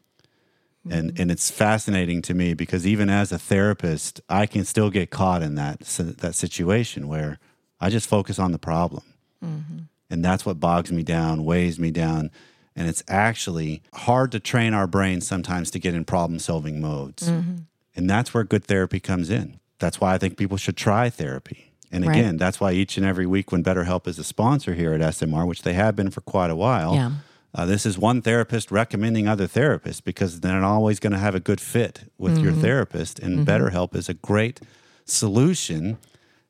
And 0.89 1.13
mm. 1.13 1.19
and 1.19 1.29
it's 1.29 1.51
fascinating 1.51 2.21
to 2.23 2.33
me 2.33 2.53
because 2.53 2.87
even 2.87 3.09
as 3.09 3.31
a 3.31 3.37
therapist, 3.37 4.21
I 4.29 4.45
can 4.45 4.65
still 4.65 4.89
get 4.89 5.11
caught 5.11 5.43
in 5.43 5.55
that 5.55 5.81
that 5.81 6.35
situation 6.35 7.07
where 7.07 7.37
I 7.79 7.89
just 7.89 8.07
focus 8.07 8.39
on 8.39 8.51
the 8.51 8.59
problem, 8.59 9.03
mm-hmm. 9.43 9.79
and 10.09 10.25
that's 10.25 10.45
what 10.45 10.59
bogs 10.59 10.91
me 10.91 11.03
down, 11.03 11.45
weighs 11.45 11.77
me 11.79 11.91
down. 11.91 12.31
And 12.75 12.87
it's 12.87 13.03
actually 13.09 13.83
hard 13.93 14.31
to 14.31 14.39
train 14.39 14.73
our 14.73 14.87
brains 14.87 15.27
sometimes 15.27 15.69
to 15.71 15.79
get 15.79 15.93
in 15.93 16.05
problem 16.05 16.39
solving 16.39 16.79
modes. 16.79 17.29
Mm-hmm. 17.29 17.63
And 17.99 18.09
that's 18.09 18.33
where 18.33 18.45
good 18.45 18.63
therapy 18.63 19.01
comes 19.01 19.29
in. 19.29 19.59
That's 19.77 19.99
why 19.99 20.13
I 20.13 20.17
think 20.17 20.37
people 20.37 20.55
should 20.55 20.77
try 20.77 21.09
therapy. 21.09 21.73
And 21.91 22.05
Right. 22.05 22.17
again, 22.17 22.37
that's 22.37 22.57
why 22.61 22.71
each 22.71 22.95
and 22.97 23.05
every 23.05 23.25
week 23.25 23.51
when 23.51 23.61
BetterHelp 23.61 24.07
is 24.07 24.17
a 24.17 24.23
sponsor 24.23 24.73
here 24.73 24.93
at 24.93 25.01
SMR, 25.01 25.45
which 25.45 25.63
they 25.63 25.73
have 25.73 25.97
been 25.97 26.09
for 26.09 26.21
quite 26.21 26.49
a 26.49 26.55
while, 26.55 26.93
Yeah. 26.95 27.11
uh, 27.53 27.65
this 27.65 27.85
is 27.85 27.97
one 27.97 28.21
therapist 28.21 28.71
recommending 28.71 29.27
other 29.27 29.47
therapists 29.47 30.01
because 30.01 30.39
they're 30.39 30.61
not 30.61 30.63
always 30.63 30.99
going 31.01 31.11
to 31.11 31.19
have 31.19 31.35
a 31.35 31.41
good 31.41 31.59
fit 31.59 32.09
with 32.17 32.37
your 32.37 32.53
Mm-hmm. 32.53 32.61
therapist. 32.61 33.19
And 33.19 33.45
BetterHelp 33.45 33.93
is 33.95 34.07
a 34.07 34.13
great 34.13 34.61
solution 35.03 35.97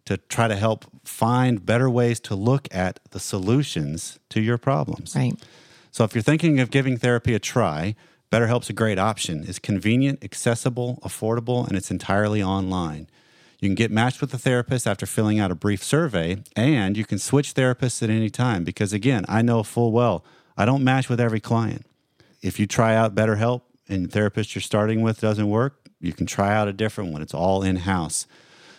to 0.06 0.18
try 0.18 0.48
to 0.48 0.56
help 0.56 0.86
find 1.03 1.65
better 1.65 1.89
ways 1.89 2.20
to 2.20 2.36
look 2.36 2.68
at 2.72 3.00
the 3.10 3.20
solutions 3.20 4.20
to 4.29 4.39
your 4.39 4.60
problems. 4.60 5.15
Right. 5.15 5.34
So 5.91 6.03
if 6.03 6.13
you're 6.13 6.22
thinking 6.22 6.60
of 6.60 6.70
giving 6.70 6.98
therapy 6.98 7.34
a 7.34 7.39
try, 7.39 7.96
BetterHelp's 8.32 8.70
a 8.70 8.74
great 8.74 9.00
option. 9.00 9.44
It's 9.48 9.60
convenient, 9.60 10.24
accessible, 10.24 11.00
affordable, 11.04 11.68
and 11.68 11.76
it's 11.76 11.90
entirely 11.90 12.44
online. 12.44 13.08
You 13.60 13.68
can 13.68 13.76
get 13.76 13.92
matched 13.92 14.22
with 14.22 14.34
a 14.34 14.38
therapist 14.38 14.88
after 14.88 15.06
filling 15.06 15.40
out 15.40 15.52
a 15.52 15.56
brief 15.56 15.84
survey, 15.84 16.44
and 16.56 16.96
you 16.96 17.06
can 17.06 17.18
switch 17.18 17.56
therapists 17.56 18.04
at 18.04 18.10
any 18.10 18.30
time 18.30 18.64
because, 18.64 18.94
again, 18.94 19.26
I 19.28 19.42
know 19.42 19.64
full 19.64 19.92
well 19.92 20.24
I 20.56 20.66
don't 20.66 20.84
match 20.84 21.08
with 21.08 21.22
every 21.22 21.40
client. 21.40 21.86
If 22.42 22.60
you 22.60 22.68
try 22.68 22.94
out 22.94 23.16
BetterHelp 23.16 23.62
and 23.88 24.06
the 24.06 24.10
therapist 24.10 24.54
you're 24.54 24.62
starting 24.62 25.02
with 25.02 25.22
doesn't 25.22 25.50
work, 25.50 25.88
you 26.02 26.14
can 26.14 26.26
try 26.26 26.54
out 26.54 26.68
a 26.68 26.74
different 26.74 27.12
one. 27.12 27.22
It's 27.22 27.34
all 27.34 27.64
in 27.64 27.78
house. 27.78 28.28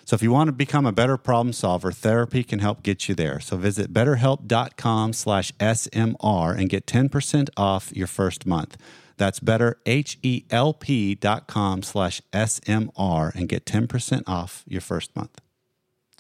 So 0.05 0.15
if 0.15 0.23
you 0.23 0.31
want 0.31 0.49
to 0.49 0.53
become 0.53 0.87
a 0.87 0.93
better 0.93 1.17
problem 1.17 1.53
solver, 1.53 1.93
therapy 1.93 2.45
can 2.45 2.59
help 2.59 2.83
get 2.83 3.09
you 3.09 3.15
there. 3.15 3.41
So 3.41 3.57
visit 3.57 3.93
betterhelp.com 3.95 5.13
slash 5.13 5.53
SMR 5.53 6.59
and 6.59 6.69
get 6.69 6.87
10% 6.87 7.49
off 7.57 7.93
your 7.95 8.07
first 8.07 8.45
month. 8.45 8.77
That's 9.21 9.39
better, 9.39 9.77
H-E-L-P 9.85 11.15
dot 11.17 11.47
com 11.47 11.83
slash 11.83 12.23
SMR 12.33 13.35
and 13.35 13.51
get 13.51 13.67
10% 13.67 14.23
off 14.27 14.65
your 14.67 14.81
first 14.81 15.15
month. 15.15 15.43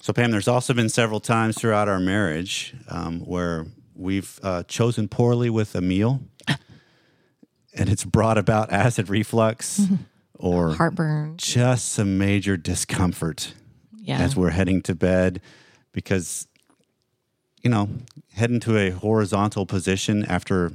So 0.03 0.13
Pam, 0.13 0.31
there's 0.31 0.47
also 0.47 0.75
been 0.75 0.91
several 0.91 1.19
times 1.19 1.57
throughout 1.59 1.89
our 1.89 1.99
marriage 1.99 2.75
um, 2.89 3.21
where 3.21 3.65
we've 3.95 4.39
uh, 4.43 4.65
chosen 4.65 5.09
poorly 5.09 5.49
with 5.49 5.75
a 5.75 5.81
meal 5.81 6.21
and 7.75 7.89
it's 7.89 8.05
brought 8.05 8.37
about 8.37 8.71
acid 8.71 9.09
reflux 9.09 9.81
or 10.35 10.73
Heartburn. 10.75 11.37
just 11.39 11.89
some 11.93 12.19
major 12.19 12.59
discomfort 12.59 13.55
Yeah. 13.97 14.19
as 14.19 14.37
we're 14.37 14.51
heading 14.51 14.83
to 14.83 14.95
bed 14.95 15.41
because 15.93 16.49
you 17.63 17.71
know 17.71 17.89
heading 18.35 18.61
to 18.61 18.77
a 18.77 18.91
horizontal 18.91 19.65
position 19.65 20.25
after 20.27 20.73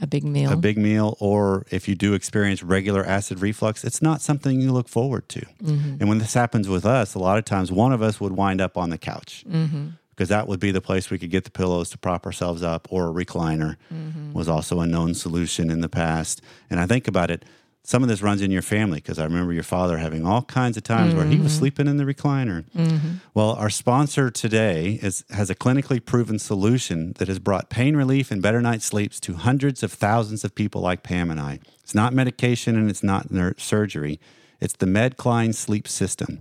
a 0.00 0.06
big 0.06 0.24
meal. 0.24 0.52
a 0.52 0.56
big 0.56 0.76
meal 0.76 1.16
or 1.20 1.64
if 1.70 1.88
you 1.88 1.94
do 1.94 2.14
experience 2.14 2.62
regular 2.62 3.04
acid 3.04 3.40
reflux 3.40 3.84
it's 3.84 4.02
not 4.02 4.20
something 4.20 4.60
you 4.60 4.72
look 4.72 4.88
forward 4.88 5.28
to. 5.28 5.40
Mm-hmm. 5.62 5.96
And 6.00 6.08
when 6.08 6.18
this 6.18 6.34
happens 6.34 6.68
with 6.68 6.84
us 6.84 7.14
a 7.14 7.18
lot 7.18 7.38
of 7.38 7.44
times 7.44 7.70
one 7.70 7.92
of 7.92 8.02
us 8.02 8.20
would 8.20 8.32
wind 8.32 8.60
up 8.60 8.76
on 8.76 8.90
the 8.90 8.98
couch 8.98 9.44
mm-hmm. 9.48 9.90
because 10.10 10.28
that 10.28 10.48
would 10.48 10.60
be 10.60 10.70
the 10.70 10.80
place 10.80 11.10
we 11.10 11.18
could 11.18 11.30
get 11.30 11.44
the 11.44 11.50
pillows 11.50 11.90
to 11.90 11.98
prop 11.98 12.26
ourselves 12.26 12.62
up 12.62 12.88
or 12.90 13.08
a 13.08 13.12
recliner 13.12 13.76
mm-hmm. 13.92 14.32
was 14.32 14.48
also 14.48 14.80
a 14.80 14.86
known 14.86 15.14
solution 15.14 15.70
in 15.70 15.80
the 15.80 15.88
past. 15.88 16.42
And 16.68 16.80
i 16.80 16.86
think 16.86 17.06
about 17.06 17.30
it 17.30 17.44
some 17.86 18.02
of 18.02 18.08
this 18.08 18.22
runs 18.22 18.40
in 18.40 18.50
your 18.50 18.62
family 18.62 18.96
because 18.96 19.18
i 19.18 19.24
remember 19.24 19.52
your 19.52 19.62
father 19.62 19.98
having 19.98 20.26
all 20.26 20.42
kinds 20.42 20.76
of 20.76 20.82
times 20.82 21.14
where 21.14 21.26
he 21.26 21.36
was 21.36 21.52
mm-hmm. 21.52 21.58
sleeping 21.58 21.86
in 21.86 21.98
the 21.98 22.04
recliner. 22.04 22.64
Mm-hmm. 22.70 23.16
Well 23.34 23.50
our 23.52 23.70
sponsor 23.70 24.30
today 24.30 24.98
is, 25.02 25.24
has 25.30 25.50
a 25.50 25.54
clinically 25.54 26.04
proven 26.04 26.38
solution 26.38 27.12
that 27.18 27.28
has 27.28 27.38
brought 27.38 27.70
pain 27.70 27.94
relief 27.94 28.30
and 28.30 28.42
better 28.42 28.60
night's 28.60 28.86
sleeps 28.86 29.20
to 29.20 29.34
hundreds 29.34 29.82
of 29.82 29.92
thousands 29.92 30.44
of 30.44 30.54
people 30.54 30.80
like 30.80 31.02
pam 31.02 31.30
and 31.30 31.40
i. 31.40 31.60
It's 31.82 31.94
not 31.94 32.14
medication 32.14 32.76
and 32.76 32.88
it's 32.90 33.02
not 33.02 33.30
ner- 33.30 33.54
surgery. 33.58 34.18
It's 34.60 34.74
the 34.74 34.86
medcline 34.86 35.54
sleep 35.54 35.86
system. 35.86 36.40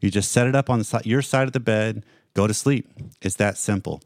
You 0.00 0.10
just 0.10 0.30
set 0.30 0.46
it 0.46 0.54
up 0.54 0.68
on 0.68 0.84
si- 0.84 0.98
your 1.04 1.22
side 1.22 1.46
of 1.46 1.54
the 1.54 1.60
bed, 1.60 2.04
go 2.34 2.46
to 2.46 2.52
sleep. 2.52 2.86
It's 3.22 3.36
that 3.36 3.56
simple. 3.56 4.02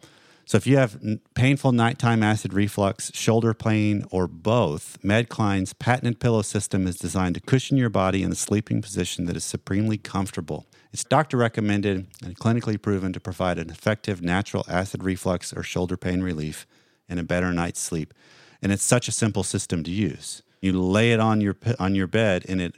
So 0.48 0.56
if 0.56 0.66
you 0.66 0.78
have 0.78 0.98
painful 1.34 1.72
nighttime 1.72 2.22
acid 2.22 2.54
reflux, 2.54 3.10
shoulder 3.12 3.52
pain, 3.52 4.06
or 4.10 4.26
both, 4.26 4.96
MedCline's 5.02 5.74
patented 5.74 6.20
pillow 6.20 6.40
system 6.40 6.86
is 6.86 6.96
designed 6.96 7.34
to 7.34 7.42
cushion 7.42 7.76
your 7.76 7.90
body 7.90 8.22
in 8.22 8.32
a 8.32 8.34
sleeping 8.34 8.80
position 8.80 9.26
that 9.26 9.36
is 9.36 9.44
supremely 9.44 9.98
comfortable. 9.98 10.64
It's 10.90 11.04
doctor 11.04 11.36
recommended 11.36 12.06
and 12.24 12.34
clinically 12.34 12.80
proven 12.80 13.12
to 13.12 13.20
provide 13.20 13.58
an 13.58 13.68
effective 13.68 14.22
natural 14.22 14.64
acid 14.70 15.04
reflux 15.04 15.52
or 15.52 15.62
shoulder 15.62 15.98
pain 15.98 16.22
relief 16.22 16.66
and 17.10 17.20
a 17.20 17.24
better 17.24 17.52
night's 17.52 17.80
sleep. 17.80 18.14
And 18.62 18.72
it's 18.72 18.82
such 18.82 19.06
a 19.06 19.12
simple 19.12 19.42
system 19.42 19.84
to 19.84 19.90
use. 19.90 20.42
You 20.62 20.72
lay 20.80 21.12
it 21.12 21.20
on 21.20 21.42
your 21.42 21.58
on 21.78 21.94
your 21.94 22.06
bed 22.06 22.46
and 22.48 22.62
it 22.62 22.76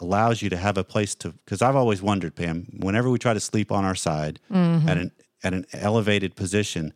allows 0.00 0.40
you 0.40 0.48
to 0.48 0.56
have 0.56 0.78
a 0.78 0.84
place 0.84 1.14
to 1.16 1.32
because 1.32 1.60
I've 1.60 1.76
always 1.76 2.00
wondered, 2.00 2.34
Pam, 2.34 2.66
whenever 2.78 3.10
we 3.10 3.18
try 3.18 3.34
to 3.34 3.40
sleep 3.40 3.70
on 3.70 3.84
our 3.84 3.94
side 3.94 4.40
mm-hmm. 4.50 4.88
at 4.88 4.96
an 4.96 5.12
at 5.44 5.52
an 5.52 5.66
elevated 5.74 6.34
position, 6.34 6.94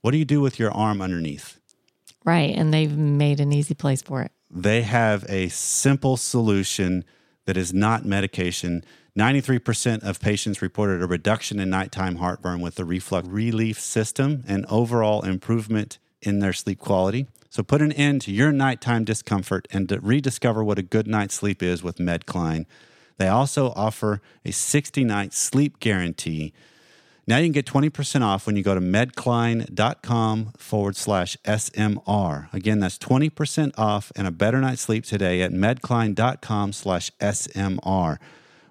what 0.00 0.12
do 0.12 0.18
you 0.18 0.24
do 0.24 0.40
with 0.40 0.58
your 0.58 0.70
arm 0.70 1.00
underneath? 1.00 1.58
right. 2.24 2.54
And 2.54 2.74
they've 2.74 2.96
made 2.96 3.40
an 3.40 3.52
easy 3.52 3.74
place 3.74 4.02
for 4.02 4.22
it. 4.22 4.32
They 4.50 4.82
have 4.82 5.24
a 5.28 5.48
simple 5.48 6.16
solution 6.16 7.04
that 7.46 7.56
is 7.56 7.72
not 7.72 8.04
medication. 8.04 8.84
93% 9.18 10.02
of 10.02 10.20
patients 10.20 10.60
reported 10.60 11.02
a 11.02 11.06
reduction 11.06 11.58
in 11.58 11.70
nighttime 11.70 12.16
heartburn 12.16 12.60
with 12.60 12.74
the 12.74 12.84
reflux 12.84 13.26
relief 13.28 13.80
system 13.80 14.44
and 14.46 14.66
overall 14.66 15.22
improvement 15.22 15.98
in 16.20 16.40
their 16.40 16.52
sleep 16.52 16.78
quality. 16.78 17.26
So 17.48 17.62
put 17.62 17.80
an 17.80 17.92
end 17.92 18.20
to 18.22 18.32
your 18.32 18.52
nighttime 18.52 19.04
discomfort 19.04 19.66
and 19.70 19.90
rediscover 20.02 20.62
what 20.62 20.78
a 20.78 20.82
good 20.82 21.06
night's 21.06 21.34
sleep 21.34 21.62
is 21.62 21.82
with 21.82 21.96
MedCline. 21.96 22.66
They 23.16 23.28
also 23.28 23.72
offer 23.74 24.20
a 24.44 24.52
60 24.52 25.02
night 25.04 25.32
sleep 25.32 25.80
guarantee. 25.80 26.52
Now 27.28 27.36
you 27.36 27.44
can 27.44 27.52
get 27.52 27.66
20% 27.66 28.22
off 28.22 28.46
when 28.46 28.56
you 28.56 28.62
go 28.62 28.74
to 28.74 28.80
medcline.com 28.80 30.52
forward 30.56 30.96
slash 30.96 31.36
SMR. 31.44 32.50
Again, 32.54 32.80
that's 32.80 32.96
20% 32.96 33.72
off 33.76 34.10
and 34.16 34.26
a 34.26 34.30
better 34.30 34.62
night's 34.62 34.80
sleep 34.80 35.04
today 35.04 35.42
at 35.42 35.52
medcline.com 35.52 36.72
slash 36.72 37.10
SMR. 37.20 38.16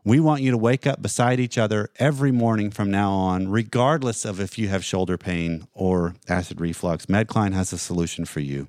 We 0.03 0.19
want 0.19 0.41
you 0.41 0.49
to 0.49 0.57
wake 0.57 0.87
up 0.87 1.03
beside 1.03 1.39
each 1.39 1.59
other 1.59 1.91
every 1.97 2.31
morning 2.31 2.71
from 2.71 2.89
now 2.89 3.11
on, 3.11 3.47
regardless 3.47 4.25
of 4.25 4.39
if 4.39 4.57
you 4.57 4.69
have 4.69 4.83
shoulder 4.83 5.19
pain 5.19 5.67
or 5.75 6.15
acid 6.27 6.59
reflux. 6.59 7.05
Medcline 7.05 7.53
has 7.53 7.71
a 7.71 7.77
solution 7.77 8.25
for 8.25 8.39
you. 8.39 8.67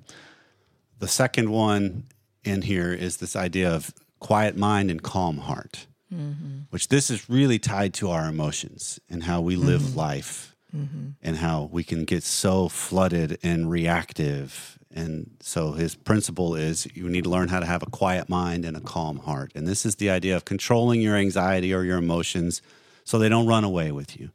The 0.99 1.07
second 1.07 1.49
one 1.49 2.03
in 2.43 2.61
here 2.61 2.93
is 2.93 3.17
this 3.17 3.35
idea 3.35 3.73
of 3.73 3.91
quiet 4.19 4.55
mind 4.55 4.91
and 4.91 5.01
calm 5.01 5.37
heart, 5.37 5.87
Mm-hmm. 6.13 6.61
which 6.71 6.87
this 6.87 7.11
is 7.11 7.29
really 7.29 7.59
tied 7.59 7.93
to 7.95 8.09
our 8.09 8.27
emotions 8.27 8.99
and 9.11 9.23
how 9.23 9.41
we 9.41 9.55
live 9.55 9.81
mm-hmm. 9.81 9.99
life 9.99 10.55
mm-hmm. 10.75 11.09
and 11.21 11.37
how 11.37 11.69
we 11.71 11.83
can 11.83 12.03
get 12.03 12.23
so 12.23 12.67
flooded 12.67 13.37
and 13.43 13.69
reactive. 13.69 14.79
And 14.91 15.29
so 15.39 15.73
his 15.73 15.93
principle 15.93 16.55
is 16.55 16.87
you 16.95 17.07
need 17.09 17.25
to 17.25 17.29
learn 17.29 17.49
how 17.49 17.59
to 17.59 17.65
have 17.67 17.83
a 17.83 17.89
quiet 17.91 18.27
mind 18.27 18.65
and 18.65 18.75
a 18.75 18.81
calm 18.81 19.19
heart. 19.19 19.51
And 19.53 19.67
this 19.67 19.85
is 19.85 19.97
the 19.97 20.09
idea 20.09 20.35
of 20.35 20.45
controlling 20.45 20.99
your 20.99 21.15
anxiety 21.15 21.75
or 21.75 21.83
your 21.83 21.99
emotions 21.99 22.63
so 23.03 23.19
they 23.19 23.29
don't 23.29 23.45
run 23.45 23.63
away 23.63 23.91
with 23.91 24.19
you. 24.19 24.31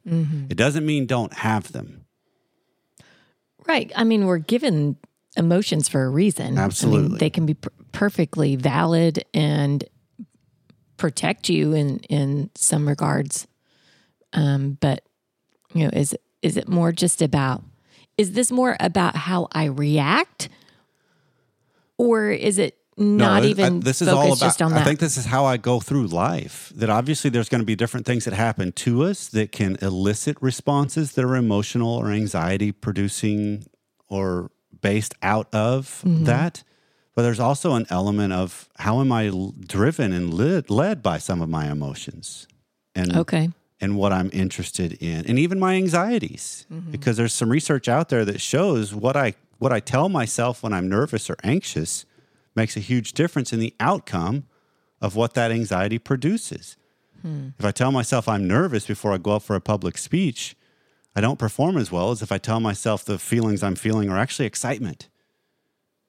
It 0.49 0.55
doesn't 0.55 0.85
mean 0.85 1.05
don't 1.07 1.33
have 1.33 1.73
them. 1.73 2.05
Right. 3.67 3.91
I 3.95 4.03
mean, 4.03 4.25
we're 4.27 4.37
given 4.37 4.95
emotions 5.35 5.89
for 5.89 6.03
a 6.03 6.09
reason. 6.09 6.45
I 6.45 6.49
mean, 6.51 6.59
Absolutely. 6.59 7.17
they 7.17 7.29
can 7.29 7.45
be 7.45 7.55
per- 7.55 7.71
perfectly 7.91 8.55
valid 8.55 9.25
and 9.33 9.83
protect 10.97 11.49
you 11.49 11.73
in 11.73 11.99
in 12.09 12.49
some 12.55 12.87
regards. 12.87 13.47
Um, 14.33 14.77
but 14.81 15.03
you 15.73 15.83
know, 15.85 15.89
is 15.93 16.15
is 16.41 16.57
it 16.57 16.67
more 16.67 16.91
just 16.91 17.21
about? 17.21 17.63
Is 18.17 18.31
this 18.33 18.51
more 18.51 18.77
about 18.79 19.15
how 19.15 19.47
I 19.51 19.65
react, 19.65 20.49
or 21.97 22.29
is 22.29 22.57
it 22.57 22.77
not 22.97 23.43
I- 23.43 23.47
even 23.47 23.77
I- 23.77 23.79
this 23.79 24.01
is 24.01 24.07
all 24.07 24.31
about 24.31 24.61
on 24.61 24.71
that? 24.71 24.81
i 24.81 24.83
think 24.85 24.99
this 24.99 25.17
is 25.17 25.25
how 25.25 25.43
i 25.43 25.57
go 25.57 25.81
through 25.81 26.07
life 26.07 26.71
that 26.77 26.89
obviously 26.89 27.29
there's 27.29 27.49
going 27.49 27.59
to 27.59 27.65
be 27.65 27.75
different 27.75 28.05
things 28.05 28.23
that 28.23 28.33
happen 28.33 28.71
to 28.71 29.03
us 29.03 29.27
that 29.27 29.51
can 29.51 29.75
elicit 29.81 30.37
responses 30.39 31.11
that 31.11 31.25
are 31.25 31.35
emotional 31.35 31.89
or 31.93 32.09
anxiety 32.11 32.71
producing 32.71 33.65
or 34.07 34.49
based 34.81 35.13
out 35.21 35.53
of 35.53 36.01
Mm-hmm. 36.05 36.23
that 36.23 36.63
but 37.15 37.21
there's 37.23 37.39
also 37.39 37.73
an 37.73 37.85
element 37.89 38.33
of 38.33 38.69
how 38.77 38.99
am 39.01 39.11
I 39.11 39.31
driven 39.59 40.11
and 40.11 40.33
led, 40.33 40.69
led 40.69 41.01
by 41.01 41.17
some 41.17 41.41
of 41.41 41.49
my 41.49 41.71
emotions 41.71 42.47
and 42.93 43.15
okay. 43.15 43.49
and 43.81 43.97
what 43.97 44.11
I'm 44.13 44.29
interested 44.33 44.93
in, 45.01 45.25
and 45.25 45.39
even 45.39 45.59
my 45.59 45.75
anxieties, 45.75 46.65
Mm-hmm. 46.71 46.91
because 46.91 47.17
there's 47.17 47.33
some 47.33 47.49
research 47.49 47.87
out 47.87 48.09
there 48.09 48.25
that 48.25 48.41
shows 48.41 48.93
what 48.93 49.15
I 49.15 49.33
what 49.57 49.71
I 49.71 49.79
tell 49.79 50.09
myself 50.09 50.61
when 50.63 50.73
I'm 50.73 50.89
nervous 50.89 51.29
or 51.29 51.37
anxious 51.43 52.05
makes 52.55 52.75
a 52.77 52.81
huge 52.81 53.13
difference 53.13 53.53
in 53.53 53.59
the 53.59 53.73
outcome 53.79 54.43
of 55.01 55.15
what 55.15 55.33
that 55.33 55.51
anxiety 55.51 55.97
produces. 55.99 56.77
Hmm. 57.21 57.49
If 57.57 57.65
I 57.65 57.71
tell 57.71 57.91
myself 57.91 58.27
I'm 58.27 58.47
nervous 58.47 58.85
before 58.85 59.13
I 59.13 59.17
go 59.17 59.31
up 59.31 59.43
for 59.43 59.55
a 59.55 59.61
public 59.61 59.97
speech, 59.97 60.55
I 61.15 61.21
don't 61.21 61.39
perform 61.39 61.77
as 61.77 61.91
well 61.91 62.11
as 62.11 62.21
if 62.21 62.31
I 62.31 62.37
tell 62.37 62.59
myself 62.59 63.03
the 63.05 63.17
feelings 63.17 63.63
I'm 63.63 63.75
feeling 63.75 64.09
are 64.09 64.17
actually 64.17 64.45
excitement 64.45 65.07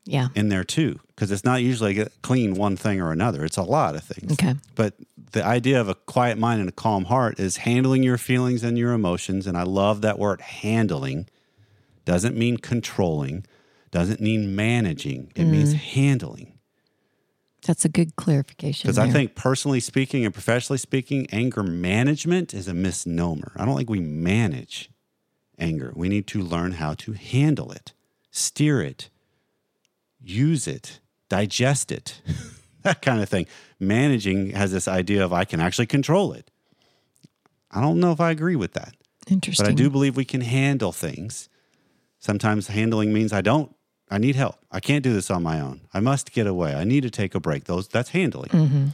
Yeah. 0.08 0.28
in 0.36 0.48
there 0.48 0.62
too, 0.62 1.00
because 1.08 1.32
it's 1.32 1.44
not 1.44 1.62
usually 1.62 1.98
a 1.98 2.08
clean 2.22 2.54
one 2.54 2.76
thing 2.76 3.00
or 3.00 3.10
another. 3.10 3.44
It's 3.44 3.56
a 3.56 3.64
lot 3.64 3.96
of 3.96 4.04
things. 4.04 4.32
Okay. 4.32 4.54
But 4.76 4.94
the 5.32 5.44
idea 5.44 5.80
of 5.80 5.88
a 5.88 5.96
quiet 5.96 6.38
mind 6.38 6.60
and 6.60 6.68
a 6.68 6.72
calm 6.72 7.06
heart 7.06 7.40
is 7.40 7.58
handling 7.58 8.04
your 8.04 8.16
feelings 8.16 8.62
and 8.62 8.78
your 8.78 8.92
emotions. 8.92 9.48
And 9.48 9.56
I 9.56 9.64
love 9.64 10.02
that 10.02 10.18
word 10.18 10.40
handling. 10.40 11.28
Doesn't 12.04 12.36
mean 12.36 12.56
controlling, 12.56 13.44
doesn't 13.90 14.20
mean 14.20 14.54
managing. 14.54 15.32
It 15.34 15.42
mm. 15.42 15.50
means 15.50 15.72
handling. 15.72 16.56
That's 17.66 17.84
a 17.84 17.88
good 17.88 18.14
clarification. 18.14 18.86
Because 18.86 18.98
I 18.98 19.10
think 19.10 19.34
personally 19.34 19.80
speaking 19.80 20.25
and 20.25 20.32
professionally 20.32 20.78
speaking, 20.78 21.26
anger 21.32 21.64
management 21.64 22.54
is 22.54 22.68
a 22.68 22.75
misnomer. 22.75 23.52
I 23.56 23.64
don't 23.64 23.76
think 23.76 23.90
we 23.90 23.98
manage 23.98 24.88
anger. 25.58 25.92
We 25.96 26.08
need 26.08 26.28
to 26.28 26.40
learn 26.40 26.72
how 26.72 26.94
to 26.94 27.12
handle 27.12 27.72
it, 27.72 27.92
steer 28.30 28.80
it, 28.80 29.10
use 30.26 30.66
it, 30.66 31.00
digest 31.28 31.92
it, 31.92 32.21
that 32.83 33.02
kind 33.02 33.23
of 33.23 33.28
thing. 33.28 33.47
Managing 33.78 34.50
has 34.50 34.73
this 34.73 34.88
idea 34.88 35.25
of 35.25 35.33
I 35.33 35.45
can 35.45 35.61
actually 35.61 35.87
control 35.87 36.33
it. 36.33 36.50
I 37.71 37.80
don't 37.80 38.00
know 38.00 38.12
if 38.12 38.21
I 38.21 38.30
agree 38.30 38.56
with 38.56 38.73
that, 38.73 38.95
interesting. 39.28 39.64
but 39.64 39.71
I 39.71 39.75
do 39.75 39.90
believe 39.90 40.16
we 40.16 40.25
can 40.25 40.40
handle 40.40 40.92
things. 40.92 41.49
Sometimes 42.18 42.68
handling 42.68 43.12
means 43.12 43.33
I 43.33 43.42
don't. 43.42 43.74
I 44.09 44.18
need 44.18 44.37
help. 44.37 44.57
I 44.70 44.81
can't 44.81 45.03
do 45.03 45.12
this 45.12 45.31
on 45.31 45.42
my 45.42 45.61
own. 45.61 45.81
I 45.92 46.00
must 46.00 46.33
get 46.33 46.46
away. 46.46 46.74
I 46.74 46.85
need 46.85 47.03
to 47.03 47.11
take 47.11 47.35
a 47.35 47.40
break. 47.40 47.64
Those 47.64 47.88
that's 47.88 48.11
handling. 48.11 48.92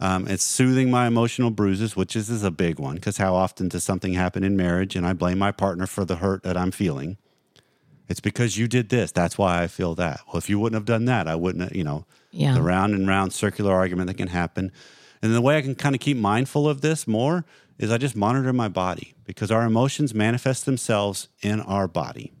Um, 0.00 0.28
it's 0.28 0.44
soothing 0.44 0.90
my 0.90 1.06
emotional 1.06 1.50
bruises, 1.50 1.94
which 1.94 2.16
is, 2.16 2.30
is 2.30 2.42
a 2.42 2.50
big 2.50 2.78
one 2.78 2.94
because 2.94 3.18
how 3.18 3.34
often 3.34 3.68
does 3.68 3.84
something 3.84 4.14
happen 4.14 4.42
in 4.44 4.56
marriage 4.56 4.96
and 4.96 5.06
I 5.06 5.12
blame 5.12 5.38
my 5.38 5.52
partner 5.52 5.86
for 5.86 6.04
the 6.06 6.16
hurt 6.16 6.42
that 6.42 6.56
I'm 6.56 6.70
feeling? 6.70 7.18
It's 8.10 8.20
because 8.20 8.58
you 8.58 8.66
did 8.68 8.88
this. 8.88 9.12
That's 9.12 9.38
why 9.38 9.62
I 9.62 9.68
feel 9.68 9.94
that. 9.94 10.20
Well, 10.26 10.36
if 10.36 10.50
you 10.50 10.58
wouldn't 10.58 10.74
have 10.76 10.84
done 10.84 11.04
that, 11.06 11.28
I 11.28 11.36
wouldn't, 11.36 11.62
have, 11.64 11.76
you 11.76 11.84
know, 11.84 12.04
Yeah. 12.32 12.54
the 12.54 12.60
round 12.62 12.92
and 12.94 13.06
round 13.08 13.32
circular 13.32 13.72
argument 13.72 14.08
that 14.08 14.14
can 14.18 14.28
happen. 14.28 14.72
And 15.22 15.32
the 15.34 15.40
way 15.40 15.56
I 15.56 15.62
can 15.62 15.74
kind 15.76 15.94
of 15.94 16.00
keep 16.00 16.16
mindful 16.16 16.68
of 16.68 16.80
this 16.80 17.06
more 17.06 17.44
is 17.78 17.90
I 17.90 17.98
just 17.98 18.16
monitor 18.16 18.52
my 18.52 18.68
body 18.68 19.14
because 19.24 19.50
our 19.52 19.64
emotions 19.64 20.12
manifest 20.12 20.66
themselves 20.66 21.28
in 21.40 21.60
our 21.60 21.86
body. 21.86 22.32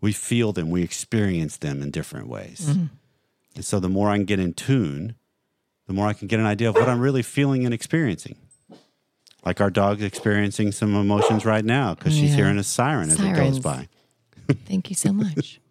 We 0.00 0.12
feel 0.12 0.52
them, 0.52 0.70
we 0.70 0.82
experience 0.82 1.56
them 1.56 1.82
in 1.82 1.90
different 1.90 2.28
ways. 2.28 2.66
Mm-hmm. 2.70 2.84
And 3.56 3.64
so 3.64 3.80
the 3.80 3.88
more 3.88 4.08
I 4.10 4.16
can 4.16 4.26
get 4.26 4.38
in 4.38 4.54
tune, 4.54 5.16
the 5.88 5.92
more 5.92 6.06
I 6.06 6.12
can 6.12 6.28
get 6.28 6.38
an 6.38 6.46
idea 6.46 6.68
of 6.68 6.76
what 6.76 6.88
I'm 6.88 7.00
really 7.00 7.22
feeling 7.22 7.64
and 7.64 7.74
experiencing. 7.74 8.36
Like 9.44 9.60
our 9.60 9.70
dog's 9.70 10.02
experiencing 10.04 10.70
some 10.70 10.94
emotions 10.94 11.44
right 11.44 11.64
now 11.64 11.94
because 11.94 12.12
she's 12.14 12.30
Yeah. 12.30 12.36
hearing 12.36 12.58
a 12.58 12.62
siren 12.64 13.10
as 13.10 13.18
it 13.18 13.34
goes 13.34 13.58
by. 13.58 13.88
Thank 14.66 14.90
you 14.90 14.96
so 14.96 15.12
much. 15.12 15.60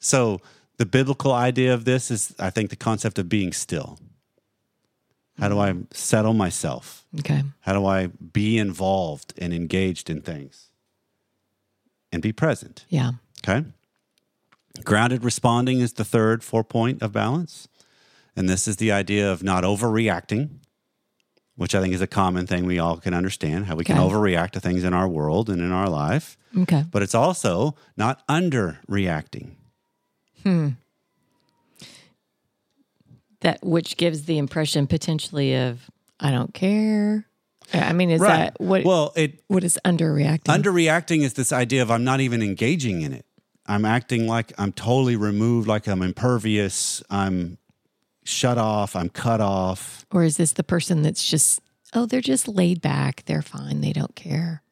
So 0.00 0.40
the 0.76 0.86
biblical 0.86 1.32
idea 1.32 1.74
of 1.74 1.84
this 1.84 2.08
is, 2.08 2.32
I 2.38 2.50
think, 2.50 2.70
the 2.70 2.76
concept 2.76 3.18
of 3.18 3.28
being 3.28 3.52
still. 3.52 3.98
How 5.38 5.48
do 5.48 5.56
mm-hmm. 5.56 5.82
I 5.82 5.86
settle 5.90 6.34
myself? 6.34 7.04
okay. 7.18 7.42
How 7.60 7.72
do 7.72 7.84
I 7.86 8.06
be 8.06 8.58
involved 8.58 9.34
and 9.38 9.52
engaged 9.52 10.08
in 10.08 10.20
things 10.20 10.70
and 12.12 12.22
be 12.22 12.32
present? 12.32 12.84
Yeah. 12.88 13.12
Okay. 13.44 13.66
Grounded 14.84 15.24
responding 15.24 15.80
is 15.80 15.94
the 15.94 16.04
third 16.04 16.44
four 16.44 16.64
point 16.64 17.02
of 17.02 17.12
balance. 17.12 17.68
And 18.36 18.48
this 18.48 18.68
is 18.68 18.76
the 18.76 18.92
idea 18.92 19.30
of 19.30 19.42
not 19.42 19.64
overreacting, 19.64 20.60
which 21.58 21.74
I 21.74 21.80
think 21.82 21.92
is 21.92 22.00
a 22.00 22.06
common 22.06 22.46
thing 22.46 22.64
we 22.66 22.78
all 22.78 22.96
can 22.98 23.12
understand 23.12 23.66
how 23.66 23.74
we 23.74 23.82
can 23.84 23.96
overreact 23.98 24.52
to 24.52 24.60
things 24.60 24.84
in 24.84 24.94
our 24.94 25.08
world 25.08 25.50
and 25.50 25.60
in 25.60 25.72
our 25.72 25.88
life. 25.90 26.38
Okay. 26.56 26.84
But 26.88 27.02
it's 27.02 27.16
also 27.16 27.74
not 27.96 28.26
underreacting. 28.28 29.50
Hmm. 30.44 30.68
That 33.40 33.58
which 33.64 33.96
gives 33.96 34.24
the 34.24 34.38
impression 34.38 34.86
potentially 34.86 35.54
of 35.56 35.90
I 36.20 36.30
don't 36.30 36.54
care. 36.54 37.26
I 37.72 37.92
mean, 37.92 38.10
is 38.10 38.20
Right. 38.20 38.36
that 38.54 38.60
what 38.60 38.84
Well, 38.84 39.12
it 39.16 39.42
what 39.48 39.64
is 39.64 39.78
underreacting? 39.84 40.44
Underreacting 40.44 41.22
is 41.22 41.34
this 41.34 41.52
idea 41.52 41.82
of 41.82 41.90
I'm 41.90 42.04
not 42.04 42.20
even 42.20 42.40
engaging 42.40 43.02
in 43.02 43.12
it. 43.12 43.26
I'm 43.66 43.84
acting 43.84 44.26
like 44.28 44.52
I'm 44.58 44.72
totally 44.72 45.16
removed, 45.16 45.66
like 45.68 45.88
I'm 45.88 46.02
impervious, 46.02 47.02
I'm 47.10 47.58
shut 48.28 48.58
off, 48.58 48.94
I'm 48.94 49.08
cut 49.08 49.40
off. 49.40 50.04
or 50.12 50.22
is 50.24 50.36
this 50.36 50.52
the 50.52 50.64
person 50.64 51.02
that's 51.02 51.28
just 51.28 51.60
oh, 51.94 52.04
they're 52.04 52.20
just 52.20 52.46
laid 52.46 52.82
back, 52.82 53.22
they're 53.24 53.40
fine, 53.42 53.80
they 53.80 53.94
don't 53.94 54.14
care. 54.14 54.62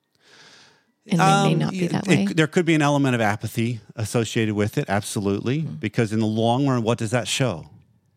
And 1.06 1.18
they 1.20 1.24
may 1.24 1.52
Um, 1.54 1.58
not 1.58 1.70
be 1.70 1.84
it- 1.84 1.92
that 1.92 2.06
it- 2.06 2.08
way. 2.08 2.26
there 2.26 2.46
could 2.46 2.66
be 2.66 2.74
an 2.74 2.82
element 2.82 3.14
of 3.14 3.20
apathy 3.22 3.80
associated 3.94 4.54
with 4.54 4.76
it, 4.76 4.84
absolutely. 4.88 5.60
Hmm. 5.60 5.74
Because 5.76 6.12
in 6.12 6.18
the 6.20 6.26
long 6.26 6.66
run, 6.66 6.82
what 6.82 6.98
does 6.98 7.12
that 7.12 7.26
show? 7.26 7.70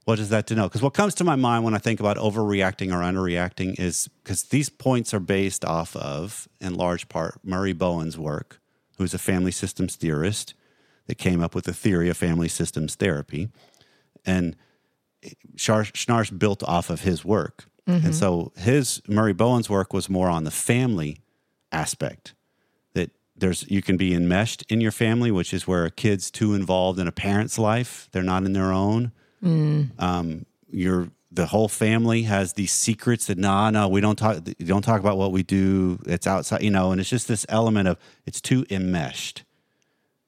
What 0.06 0.18
does 0.18 0.30
that 0.30 0.48
denote? 0.48 0.72
Because 0.72 0.82
what 0.82 0.94
comes 0.96 1.14
to 1.16 1.24
my 1.24 1.36
mind 1.38 1.64
when 1.64 1.74
I 1.76 1.78
think 1.78 2.00
about 2.02 2.18
overreacting 2.18 2.88
or 2.92 3.00
underreacting 3.02 3.80
is 3.80 4.10
because 4.24 4.44
these 4.44 4.68
points 4.68 5.14
are 5.14 5.20
based 5.20 5.64
off 5.64 5.96
of, 5.96 6.50
in 6.60 6.74
large 6.74 7.08
part, 7.10 7.40
Murray 7.44 7.74
Bowen's 7.74 8.18
work, 8.18 8.60
who's 8.98 9.14
a 9.14 9.20
family 9.20 9.52
systems 9.52 9.96
theorist 9.96 10.56
that 11.06 11.16
came 11.20 11.42
up 11.42 11.54
with 11.56 11.66
the 11.66 11.74
theory 11.74 12.10
of 12.10 12.18
family 12.18 12.50
systems 12.50 12.96
therapy. 12.96 13.50
And 14.26 14.56
Schnarch 15.56 16.38
built 16.40 16.64
off 16.64 16.90
of 16.90 17.02
his 17.02 17.26
work. 17.26 17.66
And 18.06 18.16
so 18.16 18.52
his 18.56 19.02
Murray 19.08 19.34
Bowen's 19.34 19.68
work 19.70 19.94
was 19.94 20.10
more 20.10 20.30
on 20.30 20.44
the 20.44 20.52
family 20.52 21.22
aspect 21.72 22.36
that 22.94 23.10
there's 23.36 23.66
you 23.70 23.82
can 23.82 23.98
be 23.98 24.14
enmeshed 24.14 24.64
in 24.70 24.80
your 24.80 24.92
family, 24.92 25.32
which 25.32 25.54
is 25.54 25.68
where 25.68 25.86
a 25.86 25.92
kid's 25.92 26.30
too 26.30 26.54
involved 26.54 27.00
in 27.00 27.08
a 27.08 27.12
parent's 27.12 27.58
life. 27.58 28.08
They're 28.12 28.22
not 28.22 28.44
in 28.44 28.54
their 28.54 28.72
own. 28.72 29.12
Um, 29.98 30.46
you're 30.70 31.10
the 31.32 31.48
whole 31.48 31.68
family 31.68 32.24
has 32.24 32.54
these 32.54 32.72
secrets 32.72 33.26
that 33.28 33.38
nah, 33.38 33.70
no, 33.72 33.88
we 33.88 34.02
don't 34.02 34.18
talk. 34.18 34.38
Don't 34.60 34.84
talk 34.84 35.00
about 35.00 35.18
what 35.18 35.32
we 35.32 35.42
do. 35.42 36.00
It's 36.06 36.28
outside, 36.28 36.62
you 36.62 36.70
know. 36.70 36.92
And 36.92 37.02
it's 37.02 37.10
just 37.10 37.28
this 37.28 37.46
element 37.50 37.88
of 37.88 37.98
it's 38.26 38.40
too 38.42 38.66
enmeshed. 38.70 39.44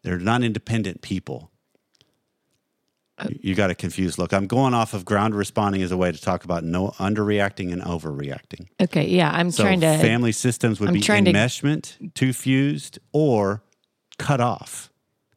They're 0.03 0.17
not 0.17 0.43
independent 0.43 1.01
people. 1.01 1.50
You- 3.41 3.55
got 3.55 3.69
a 3.69 3.75
confused 3.75 4.17
look. 4.17 4.33
I'm 4.33 4.47
going 4.47 4.73
off 4.73 4.93
of 4.93 5.05
ground 5.05 5.35
responding 5.35 5.81
as 5.83 5.91
a 5.91 5.97
way 5.97 6.11
to 6.11 6.19
talk 6.21 6.43
about 6.43 6.63
no 6.63 6.89
underreacting 6.97 7.71
and 7.71 7.81
overreacting. 7.81 8.67
okay, 8.81 9.07
yeah, 9.07 9.31
I'm 9.33 9.51
So 9.51 9.63
trying 9.63 9.81
to 9.81 9.97
family 9.97 10.31
systems 10.31 10.79
would 10.79 10.89
I'm 10.89 10.93
be 10.95 11.01
trying 11.01 11.25
to- 11.25 11.31
enmeshment, 11.33 12.13
too 12.15 12.33
fused, 12.33 12.99
or 13.11 13.63
cut 14.17 14.39
off. 14.41 14.89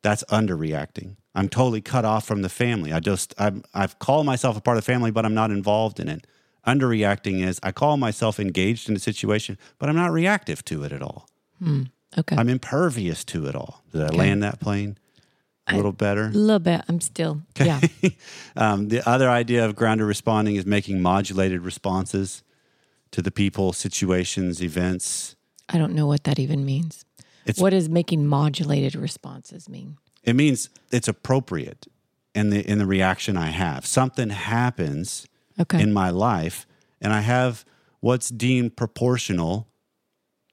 That's 0.02 0.22
underreacting. 0.24 1.16
I'm 1.34 1.48
totally 1.48 1.80
cut 1.80 2.04
off 2.04 2.24
from 2.26 2.42
the 2.42 2.48
family. 2.48 2.92
I 2.92 3.00
just 3.00 3.34
I'm, 3.38 3.64
I've 3.74 3.98
called 3.98 4.26
myself 4.26 4.56
a 4.56 4.60
part 4.60 4.76
of 4.76 4.84
the 4.84 4.92
family, 4.92 5.10
but 5.10 5.24
I'm 5.26 5.34
not 5.34 5.50
involved 5.50 5.98
in 5.98 6.08
it. 6.08 6.26
Underreacting 6.66 7.44
is 7.44 7.58
I 7.62 7.72
call 7.72 7.96
myself 7.96 8.38
engaged 8.40 8.88
in 8.88 8.96
a 8.96 8.98
situation, 8.98 9.58
but 9.78 9.88
I'm 9.88 9.96
not 9.96 10.12
reactive 10.12 10.64
to 10.66 10.82
it 10.84 10.92
at 10.92 11.02
all. 11.02 11.28
Hmm, 11.58 11.82
okay. 12.16 12.36
I'm 12.36 12.48
impervious 12.48 13.24
to 13.26 13.46
it 13.46 13.54
all. 13.54 13.82
Did 13.92 14.02
I 14.02 14.08
land 14.16 14.42
that 14.42 14.60
plane 14.60 14.96
a 15.68 15.76
little 15.76 15.92
better? 15.92 16.24
a 16.26 16.30
little 16.30 16.58
bit. 16.58 16.82
I'm 16.88 17.00
still, 17.00 17.42
yeah. 17.58 17.80
um, 18.56 18.88
the 18.88 19.06
other 19.08 19.28
idea 19.30 19.64
of 19.64 19.74
grounded 19.74 20.06
responding 20.06 20.56
is 20.56 20.66
making 20.66 21.00
modulated 21.00 21.62
responses 21.62 22.42
to 23.12 23.22
the 23.22 23.30
people, 23.30 23.72
situations, 23.72 24.62
events. 24.62 25.36
I 25.68 25.78
don't 25.78 25.94
know 25.94 26.06
what 26.06 26.24
that 26.24 26.38
even 26.38 26.64
means. 26.64 27.04
It's- 27.46 27.60
what 27.60 27.70
does 27.70 27.88
making 27.88 28.26
modulated 28.26 28.94
responses 28.94 29.68
mean? 29.68 29.96
It 30.22 30.34
means 30.34 30.70
it's 30.90 31.08
appropriate 31.08 31.86
in 32.34 32.48
the 32.50 32.60
in 32.68 32.78
the 32.78 32.86
reaction 32.86 33.36
I 33.36 33.48
have. 33.50 33.84
Something 33.86 34.30
happens 34.30 35.26
Okay. 35.60 35.80
in 35.82 35.92
my 35.92 36.08
life, 36.10 36.66
and 37.00 37.12
I 37.12 37.20
have 37.20 37.64
what's 38.00 38.28
deemed 38.30 38.76
proportional 38.76 39.68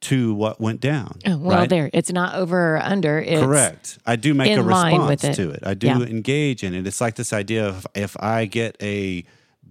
to 0.01 0.33
what 0.33 0.59
went 0.59 0.79
down. 0.81 1.19
Oh, 1.27 1.37
well, 1.37 1.59
right? 1.59 1.69
there. 1.69 1.89
It's 1.93 2.11
not 2.11 2.35
over 2.35 2.75
or 2.75 2.79
under. 2.83 3.19
It's, 3.19 3.41
Correct. 3.41 3.99
I 4.05 4.15
do 4.15 4.33
make 4.33 4.55
a 4.57 4.63
response 4.63 5.23
it. 5.23 5.33
to 5.35 5.51
it. 5.51 5.59
I 5.63 5.73
do 5.75 5.87
Yeah. 5.87 5.99
engage 6.01 6.63
in 6.63 6.73
it. 6.73 6.87
It's 6.87 6.99
like 7.01 7.15
this 7.15 7.31
idea 7.33 7.67
of 7.67 7.85
if 7.93 8.15
I 8.19 8.45
get 8.45 8.75
a 8.81 9.23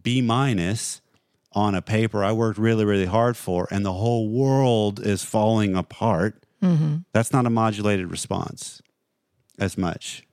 B 0.02 0.22
minus 0.22 1.00
on 1.52 1.74
a 1.74 1.82
paper 1.82 2.22
I 2.22 2.30
worked 2.32 2.58
really, 2.58 2.84
really 2.84 3.06
hard 3.06 3.36
for, 3.36 3.66
and 3.72 3.84
the 3.84 3.92
whole 3.92 4.28
world 4.30 5.00
is 5.00 5.24
falling 5.24 5.74
apart, 5.76 6.36
Mm-hmm. 6.62 6.96
that's 7.14 7.32
not 7.32 7.46
a 7.46 7.50
modulated 7.50 8.10
response 8.10 8.82
as 9.58 9.78
much 9.78 10.24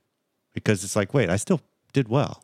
because 0.54 0.84
it's 0.84 0.94
like, 0.96 1.14
wait, 1.14 1.30
I 1.30 1.38
still 1.38 1.62
did 1.94 2.10
well. 2.10 2.44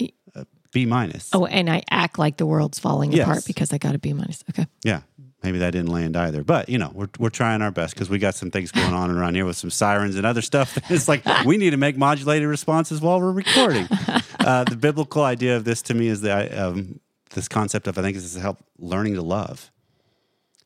I- 0.00 0.12
Uh, 0.34 0.44
B 0.72 0.86
minus. 0.86 1.30
Oh, 1.32 1.44
and 1.44 1.68
I 1.68 1.82
act 1.90 2.18
like 2.20 2.36
the 2.36 2.46
world's 2.46 2.78
falling 2.78 3.10
Yes. 3.12 3.26
apart 3.26 3.44
because 3.44 3.72
I 3.72 3.78
got 3.78 3.94
a 3.96 3.98
B 3.98 4.12
minus. 4.12 4.44
Okay. 4.50 4.66
Yeah, 4.84 5.00
maybe 5.46 5.58
that 5.58 5.70
didn't 5.70 5.92
land 5.92 6.16
either. 6.16 6.42
But 6.42 6.68
you 6.68 6.76
know, 6.76 6.90
we're 6.92 7.08
we're 7.18 7.30
trying 7.30 7.62
our 7.62 7.70
best 7.70 7.94
because 7.94 8.10
we 8.10 8.18
got 8.18 8.34
some 8.34 8.50
things 8.50 8.72
going 8.72 8.92
on 8.92 9.10
around 9.10 9.36
here 9.36 9.46
with 9.46 9.56
some 9.56 9.70
sirens 9.70 10.16
and 10.16 10.26
other 10.26 10.42
stuff. 10.42 10.76
It's 10.90 11.08
like 11.08 11.22
we 11.44 11.56
need 11.56 11.70
to 11.70 11.76
make 11.76 11.96
modulated 11.96 12.48
responses 12.48 13.00
while 13.00 13.20
we're 13.20 13.32
recording. 13.32 13.88
Uh, 14.38 14.62
the 14.62 14.76
biblical 14.76 15.24
idea 15.24 15.56
of 15.56 15.64
this 15.64 15.82
to 15.82 15.92
me 15.92 16.06
is 16.06 16.20
that 16.20 16.56
um, 16.56 17.00
this 17.30 17.48
concept 17.48 17.88
of 17.88 17.98
I 17.98 18.02
think 18.02 18.14
this 18.14 18.24
is 18.24 18.34
to 18.34 18.40
help 18.40 18.58
learning 18.78 19.14
to 19.14 19.22
love. 19.22 19.72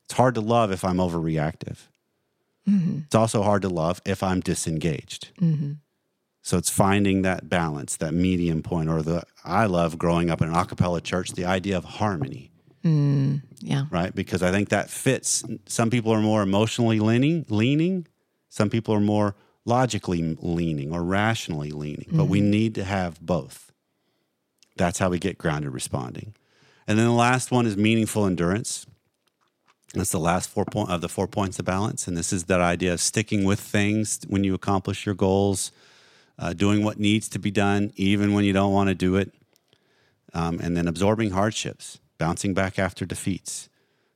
It's 0.03 0.13
hard 0.13 0.35
to 0.35 0.41
love 0.41 0.71
if 0.71 0.85
I'm 0.85 0.97
overreactive. 0.97 1.87
It's 3.05 3.15
also 3.15 3.41
hard 3.41 3.63
to 3.63 3.69
love 3.69 3.99
if 4.05 4.21
I'm 4.21 4.39
disengaged. 4.39 5.29
So 6.43 6.59
it's 6.59 6.69
finding 6.69 7.23
that 7.23 7.49
balance, 7.49 7.97
that 7.97 8.13
medium 8.13 8.61
point, 8.61 8.87
or 8.87 9.01
the 9.01 9.23
I 9.43 9.65
love 9.65 9.97
growing 9.97 10.29
up 10.29 10.43
in 10.43 10.49
an 10.49 10.53
a 10.53 10.65
cappella 10.65 11.01
church, 11.01 11.31
the 11.31 11.45
idea 11.45 11.75
of 11.75 11.85
harmony 11.85 12.50
Yeah. 12.83 13.85
right? 13.91 14.13
Because 14.13 14.41
I 14.41 14.51
think 14.51 14.69
that 14.69 14.89
fits. 14.89 15.43
Some 15.67 15.89
people 15.89 16.11
are 16.11 16.21
more 16.21 16.41
emotionally 16.41 16.99
leaning, 16.99 17.45
leaning. 17.49 18.07
Some 18.49 18.69
people 18.69 18.93
are 18.93 18.99
more 19.01 19.35
logically 19.65 20.35
leaning 20.41 20.91
or 20.91 21.03
rationally 21.03 21.71
leaning. 21.71 22.07
But 22.11 22.25
we 22.25 22.41
need 22.41 22.75
to 22.75 22.83
have 22.83 23.21
both. 23.21 23.71
That's 24.77 24.99
how 24.99 25.09
we 25.09 25.19
get 25.19 25.37
grounded 25.37 25.71
responding. 25.71 26.33
And 26.87 26.97
then 26.97 27.05
the 27.05 27.11
last 27.11 27.51
one 27.51 27.65
is 27.65 27.77
meaningful 27.77 28.25
endurance. 28.25 28.85
That's 29.93 30.11
the 30.11 30.19
last 30.19 30.49
four 30.49 30.65
point 30.65 30.89
of 30.89 31.01
the 31.01 31.09
four 31.09 31.27
points 31.27 31.59
of 31.59 31.65
balance, 31.65 32.07
and 32.07 32.15
this 32.15 32.31
is 32.31 32.45
that 32.45 32.61
idea 32.61 32.93
of 32.93 33.01
sticking 33.01 33.43
with 33.43 33.59
things 33.59 34.19
when 34.27 34.43
you 34.43 34.53
accomplish 34.53 35.05
your 35.05 35.15
goals, 35.15 35.71
uh, 36.39 36.53
doing 36.53 36.83
what 36.83 36.97
needs 36.97 37.27
to 37.29 37.39
be 37.39 37.51
done 37.51 37.91
even 37.95 38.33
when 38.33 38.45
you 38.45 38.53
don't 38.53 38.71
want 38.71 38.87
to 38.87 38.95
do 38.95 39.17
it, 39.17 39.33
um, 40.33 40.59
and 40.61 40.77
then 40.77 40.87
absorbing 40.87 41.31
hardships, 41.31 41.99
bouncing 42.21 42.53
back 42.53 42.77
after 42.77 43.03
defeats. 43.05 43.67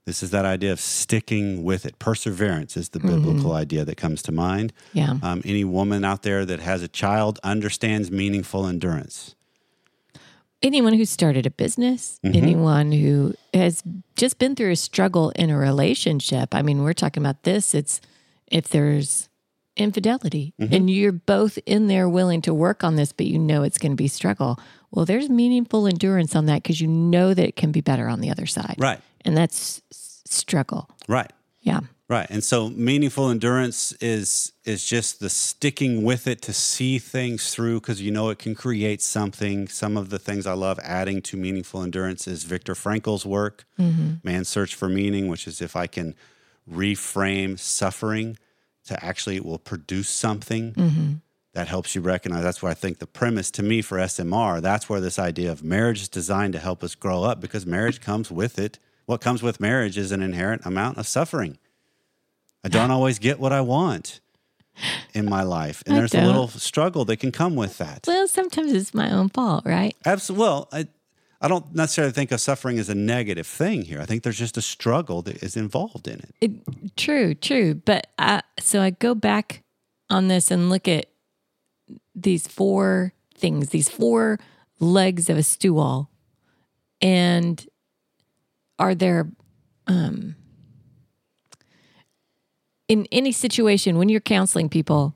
This 0.06 0.22
is 0.22 0.30
that 0.30 0.46
idea 0.46 0.72
of 0.72 0.80
sticking 0.80 1.64
with 1.64 1.84
it. 1.88 1.98
Perseverance 1.98 2.78
is 2.78 2.90
the 2.90 3.00
biblical 3.00 3.54
idea 3.54 3.84
that 3.86 3.98
comes 3.98 4.22
to 4.24 4.32
mind. 4.32 4.72
Yeah. 4.94 5.18
Um, 5.24 5.42
any 5.44 5.64
woman 5.64 6.06
out 6.06 6.22
there 6.22 6.46
that 6.46 6.60
has 6.60 6.84
a 6.84 6.88
child 6.88 7.40
understands 7.44 8.12
meaningful 8.12 8.68
endurance. 8.68 9.34
anyone 10.62 10.94
who 10.94 11.06
started 11.06 11.46
a 11.46 11.52
business, 11.52 12.20
Mm-hmm. 12.24 12.38
anyone 12.44 12.92
who 12.92 13.34
has 13.54 13.84
just 14.16 14.38
been 14.40 14.56
through 14.56 14.72
a 14.72 14.76
struggle 14.76 15.32
in 15.36 15.50
a 15.50 15.58
relationship. 15.58 16.54
I 16.56 16.62
mean, 16.62 16.84
we're 16.84 16.94
talking 17.04 17.22
about 17.24 17.42
this. 17.44 17.74
It's 17.76 18.00
if 18.52 18.70
there's 18.70 19.30
infidelity 19.76 20.54
Mm-hmm. 20.60 20.74
and 20.74 20.90
you're 20.90 21.12
both 21.12 21.58
in 21.66 21.88
there 21.88 22.08
willing 22.08 22.42
to 22.44 22.54
work 22.54 22.84
on 22.84 22.96
this, 22.96 23.12
but 23.12 23.26
you 23.26 23.38
know 23.38 23.64
it's 23.64 23.78
going 23.78 23.92
to 23.92 23.96
be 23.96 24.08
struggle. 24.08 24.60
Well, 24.92 25.06
there's 25.06 25.30
meaningful 25.30 25.88
endurance 25.88 26.36
on 26.36 26.46
that 26.46 26.64
because 26.64 26.80
you 26.80 26.88
know 26.88 27.34
that 27.34 27.46
it 27.48 27.56
can 27.56 27.72
be 27.72 27.82
better 27.82 28.08
on 28.08 28.22
the 28.22 28.30
other 28.30 28.46
side. 28.46 28.76
Right. 28.78 29.00
And 29.26 29.36
that's 29.36 29.82
struggle. 29.92 30.90
Right. 31.08 31.32
Yeah. 31.62 31.82
Right. 32.08 32.28
And 32.30 32.44
so 32.44 32.70
meaningful 32.70 33.30
endurance 33.32 33.92
is 33.94 34.52
is 34.64 34.86
just 34.86 35.20
the 35.20 35.30
sticking 35.30 36.04
with 36.04 36.28
it 36.28 36.42
to 36.44 36.54
see 36.54 37.00
things 37.00 37.50
through 37.54 37.82
because 37.82 38.00
you 38.00 38.12
know 38.12 38.30
it 38.30 38.38
can 38.38 38.54
create 38.54 39.02
something. 39.02 39.68
Some 39.68 39.98
of 39.98 40.12
the 40.12 40.20
things 40.20 40.46
I 40.46 40.54
love 40.54 40.80
adding 40.84 41.22
to 41.24 41.38
meaningful 41.38 41.82
endurance 41.82 42.28
is 42.28 42.44
Viktor 42.44 42.76
Frankl's 42.76 43.26
work, 43.26 43.66
Man's 43.78 44.50
Search 44.50 44.76
for 44.76 44.88
Meaning, 44.88 45.28
which 45.28 45.48
is 45.48 45.62
if 45.62 45.76
I 45.76 45.88
can 45.88 46.14
reframe 46.72 47.58
suffering 47.58 48.38
to 48.86 49.04
actually 49.04 49.36
it 49.38 49.46
will 49.46 49.60
produce 49.60 50.10
something 50.10 50.74
mm-hmm. 50.74 51.14
that 51.54 51.68
helps 51.68 51.96
you 51.96 52.02
recognize. 52.02 52.44
That's 52.44 52.62
where 52.62 52.72
I 52.72 52.76
think 52.76 53.00
the 53.00 53.08
premise 53.08 53.52
to 53.52 53.64
me 53.64 53.82
for 53.82 53.98
SMR, 53.98 54.62
that's 54.62 54.90
where 54.90 55.02
this 55.02 55.20
idea 55.20 55.52
of 55.52 55.64
marriage 55.64 56.02
is 56.02 56.10
designed 56.10 56.54
to 56.54 56.60
help 56.60 56.84
us 56.84 56.96
grow 56.96 57.24
up 57.24 57.42
because 57.42 57.66
marriage 57.66 58.02
comes 58.02 58.32
with 58.32 58.60
it. 58.60 58.80
What 59.06 59.22
comes 59.22 59.44
with 59.44 59.60
marriage 59.60 59.98
is 59.98 60.12
an 60.12 60.22
inherent 60.22 60.66
amount 60.66 60.98
of 60.98 61.08
suffering. 61.08 61.58
I 62.64 62.68
don't 62.68 62.90
always 62.90 63.20
get 63.20 63.40
what 63.40 63.54
I 63.54 63.62
want 63.62 64.22
in 65.14 65.30
my 65.30 65.44
life. 65.44 65.84
And 65.86 65.96
I 65.96 66.00
there's 66.00 66.14
a 66.14 66.18
don't. 66.18 66.26
little 66.26 66.48
struggle 66.48 67.06
that 67.06 67.18
can 67.18 67.32
come 67.32 67.56
with 67.56 67.78
that. 67.78 68.06
Well, 68.08 68.28
sometimes 68.28 68.74
it's 68.74 68.94
my 68.94 69.12
own 69.12 69.30
fault, 69.30 69.66
right? 69.66 69.96
Absolutely. 70.06 70.44
Well, 70.44 70.70
I, 70.72 70.88
I 71.42 71.48
don't 71.48 71.76
necessarily 71.76 72.14
think 72.14 72.32
of 72.32 72.40
suffering 72.42 72.80
as 72.80 72.90
a 72.90 72.96
negative 72.96 73.46
thing 73.46 73.84
here. 73.84 74.00
I 74.00 74.06
think 74.06 74.24
there's 74.24 74.38
just 74.38 74.58
a 74.58 74.62
struggle 74.62 75.22
that 75.24 75.44
is 75.44 75.58
involved 75.58 76.08
in 76.08 76.20
it. 76.20 76.36
It, 76.42 76.96
true, 76.96 77.36
true. 77.36 77.76
But 77.76 78.08
I, 78.18 78.42
so 78.60 78.82
I 78.82 78.92
go 78.92 79.14
back 79.14 79.64
on 80.10 80.28
this 80.28 80.50
and 80.50 80.70
look 80.70 80.88
at 80.88 81.08
these 82.16 82.48
four 82.48 83.14
things, 83.36 83.70
these 83.70 83.90
four 83.90 84.40
legs 84.80 85.30
of 85.30 85.38
a 85.38 85.44
stool, 85.44 86.10
and 87.02 87.68
are 88.80 88.96
there, 88.96 89.30
um, 89.88 90.36
in 92.88 93.08
any 93.12 93.32
situation 93.32 93.98
when 93.98 94.10
you're 94.10 94.22
counseling 94.22 94.70
people, 94.70 95.16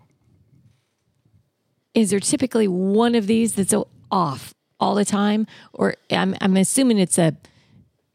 is 1.93 2.09
there 2.09 2.19
typically 2.19 2.67
one 2.67 3.15
of 3.15 3.27
these 3.27 3.55
that's 3.55 3.73
off 4.11 4.53
all 4.79 4.95
the 4.95 5.05
time, 5.05 5.47
or 5.73 5.95
I'm 6.11 6.35
I'm 6.41 6.57
assuming 6.57 6.99
it's 6.99 7.17
a 7.17 7.35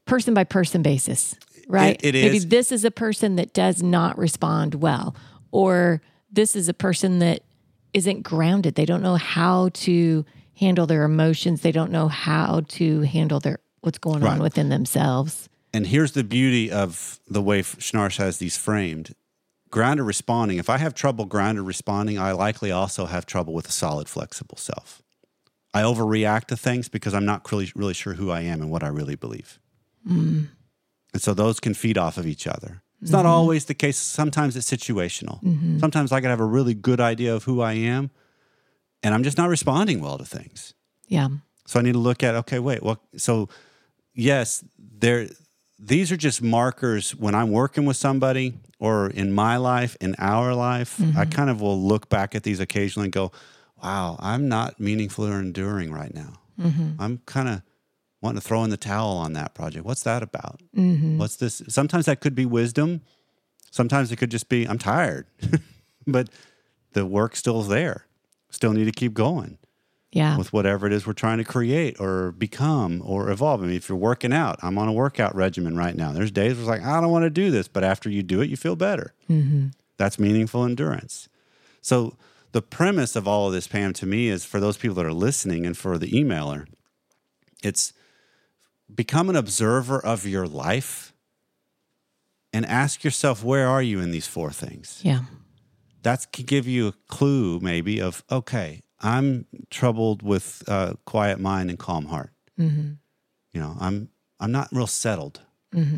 person 0.06 0.34
by 0.34 0.44
person 0.44 0.82
basis, 0.82 1.34
right? 1.68 2.00
it 2.02 2.14
Maybe 2.14 2.36
is. 2.36 2.48
this 2.48 2.72
is 2.72 2.84
a 2.84 2.90
person 2.90 3.36
that 3.36 3.52
does 3.52 3.82
not 3.82 4.18
respond 4.18 4.76
well, 4.76 5.14
or 5.50 6.00
this 6.30 6.56
is 6.56 6.68
a 6.68 6.74
person 6.74 7.18
that 7.20 7.42
isn't 7.92 8.22
grounded. 8.22 8.74
They 8.74 8.86
don't 8.86 9.02
know 9.02 9.16
how 9.16 9.70
to 9.70 10.24
handle 10.58 10.86
their 10.86 11.04
emotions. 11.04 11.62
They 11.62 11.72
don't 11.72 11.90
know 11.90 12.08
how 12.08 12.62
to 12.68 13.02
handle 13.02 13.40
their 13.40 13.58
what's 13.80 13.98
going 13.98 14.24
on 14.24 14.40
within 14.40 14.68
themselves. 14.68 15.48
And 15.72 15.86
here's 15.86 16.12
the 16.12 16.24
beauty 16.24 16.70
of 16.70 17.20
the 17.26 17.42
way 17.42 17.62
Schnarch 17.62 18.16
has 18.18 18.38
these 18.38 18.56
framed. 18.56 19.14
Grounded 19.70 20.06
responding, 20.06 20.58
if 20.58 20.70
I 20.70 20.78
have 20.78 20.94
trouble 20.94 21.24
grounded 21.24 21.64
responding, 21.64 22.16
I 22.16 22.30
likely 22.30 22.70
also 22.70 23.06
have 23.06 23.26
trouble 23.26 23.52
with 23.52 23.68
a 23.68 23.72
solid, 23.72 24.08
flexible 24.08 24.56
self. 24.56 25.02
I 25.74 25.82
overreact 25.82 26.46
to 26.46 26.56
things 26.56 26.88
because 26.88 27.12
I'm 27.12 27.24
not 27.24 27.50
really, 27.50 27.70
really 27.74 27.94
sure 27.94 28.14
who 28.14 28.30
I 28.30 28.42
am 28.42 28.62
and 28.62 28.70
what 28.70 28.82
I 28.82 28.88
really 28.88 29.16
believe. 29.16 29.58
Mm. 30.08 30.48
And 31.12 31.22
so 31.22 31.34
those 31.34 31.60
can 31.60 31.74
feed 31.74 31.98
off 31.98 32.16
of 32.16 32.26
each 32.26 32.46
other. 32.46 32.82
It's 33.02 33.10
not 33.10 33.24
mm-hmm. 33.24 33.28
always 33.28 33.66
the 33.66 33.74
case. 33.74 33.98
Sometimes 33.98 34.56
it's 34.56 34.70
situational. 34.70 35.42
Mm-hmm. 35.42 35.78
Sometimes 35.78 36.12
I 36.12 36.20
can 36.20 36.30
have 36.30 36.40
a 36.40 36.46
really 36.46 36.72
good 36.72 37.00
idea 37.00 37.34
of 37.34 37.44
who 37.44 37.60
I 37.60 37.74
am 37.74 38.10
and 39.02 39.14
I'm 39.14 39.22
just 39.22 39.36
not 39.36 39.50
responding 39.50 40.00
well 40.00 40.16
to 40.16 40.24
things. 40.24 40.74
Yeah. 41.06 41.28
So 41.66 41.78
I 41.78 41.82
need 41.82 41.92
to 41.92 41.98
look 41.98 42.22
at 42.22 42.34
okay, 42.34 42.58
wait, 42.58 42.82
what? 42.82 43.00
So 43.16 43.48
yes, 44.14 44.64
there. 44.78 45.28
These 45.78 46.10
are 46.12 46.16
just 46.16 46.40
markers 46.40 47.14
when 47.14 47.34
I'm 47.34 47.50
working 47.50 47.84
with 47.84 47.98
somebody 47.98 48.54
or 48.78 49.10
in 49.10 49.32
my 49.32 49.58
life, 49.58 49.96
in 50.00 50.14
our 50.18 50.54
life. 50.54 50.98
I 50.98 51.04
mm-hmm. 51.04 51.30
kind 51.30 51.50
of 51.50 51.60
will 51.60 51.78
look 51.78 52.08
back 52.08 52.34
at 52.34 52.42
these 52.42 52.58
occasionally 52.58 53.06
and 53.06 53.12
go, 53.12 53.32
"Wow, 53.84 54.16
I'm 54.20 54.48
not 54.48 54.80
meaningful 54.80 55.26
or 55.26 55.38
enduring 55.38 55.92
right 55.92 56.14
now. 56.14 56.40
Mm-hmm. 56.60 56.92
I'm 57.00 57.18
kind 57.26 57.48
of 57.48 57.62
wanting 58.22 58.40
to 58.40 58.46
throw 58.46 58.64
in 58.64 58.70
the 58.70 58.76
towel 58.76 59.16
on 59.18 59.34
that 59.34 59.54
project. 59.54 59.84
What's 59.84 60.02
that 60.04 60.22
about? 60.22 60.60
Mm-hmm. 60.76 61.18
What's 61.18 61.36
this? 61.36 61.62
Sometimes 61.68 62.06
that 62.06 62.20
could 62.20 62.34
be 62.34 62.46
wisdom. 62.46 63.02
Sometimes 63.70 64.10
it 64.12 64.16
could 64.16 64.30
just 64.30 64.48
be 64.48 64.64
I'm 64.66 64.78
tired, 64.78 65.26
but 66.06 66.28
the 66.92 67.04
work 67.04 67.36
still's 67.36 67.68
there. 67.68 68.06
still 68.50 68.72
need 68.72 68.84
to 68.84 68.92
keep 68.92 69.14
going 69.14 69.58
Yeah. 70.12 70.38
with 70.38 70.52
whatever 70.52 70.86
it 70.86 70.92
is 70.92 71.06
we're 71.08 71.12
trying 71.12 71.38
to 71.38 71.44
create 71.44 71.98
or 71.98 72.30
become 72.30 73.02
or 73.04 73.28
evolve. 73.30 73.62
I 73.62 73.66
mean, 73.66 73.74
if 73.76 73.88
you're 73.88 73.98
working 73.98 74.32
out, 74.32 74.60
I'm 74.62 74.78
on 74.78 74.86
a 74.86 74.92
workout 74.92 75.34
regimen 75.34 75.76
right 75.76 75.96
now. 75.96 76.12
There's 76.12 76.30
days 76.30 76.52
where 76.52 76.60
it's 76.60 76.68
like, 76.68 76.84
I 76.84 77.00
don't 77.00 77.10
want 77.10 77.24
to 77.24 77.30
do 77.30 77.50
this, 77.50 77.66
but 77.66 77.82
after 77.82 78.08
you 78.08 78.22
do 78.22 78.40
it, 78.42 78.48
you 78.48 78.56
feel 78.56 78.76
better. 78.76 79.12
Mm-hmm. 79.28 79.68
That's 79.96 80.18
meaningful 80.20 80.64
endurance. 80.64 81.28
So, 81.82 82.16
the 82.54 82.62
premise 82.62 83.16
of 83.16 83.26
all 83.26 83.48
of 83.48 83.52
this, 83.52 83.66
Pam, 83.66 83.92
to 83.94 84.06
me 84.06 84.28
is 84.28 84.44
for 84.44 84.60
those 84.60 84.76
people 84.76 84.94
that 84.94 85.04
are 85.04 85.12
listening 85.28 85.66
and 85.66 85.76
for 85.76 85.98
the 85.98 86.10
emailer, 86.12 86.66
it's 87.62 87.92
become 88.94 89.28
an 89.28 89.34
observer 89.36 89.98
of 89.98 90.24
your 90.24 90.46
life 90.46 91.12
and 92.52 92.64
ask 92.64 93.02
yourself, 93.02 93.42
where 93.42 93.66
are 93.68 93.82
you 93.82 93.98
in 94.00 94.12
these 94.12 94.28
four 94.28 94.50
things? 94.52 95.00
Yeah. 95.02 95.22
that 96.04 96.26
could 96.32 96.46
give 96.46 96.68
you 96.68 96.88
a 96.88 96.92
clue 97.08 97.58
maybe 97.60 98.00
of 98.00 98.22
okay 98.30 98.82
i'm 99.00 99.46
troubled 99.70 100.22
with 100.22 100.62
uh, 100.68 100.92
quiet 101.06 101.38
mind 101.40 101.70
and 101.70 101.78
calm 101.78 102.06
heart 102.06 102.30
Mm-hmm. 102.58 102.92
you 103.54 103.60
know 103.60 103.74
i'm 103.80 104.08
i'm 104.38 104.52
not 104.52 104.68
real 104.70 104.86
settled 104.86 105.40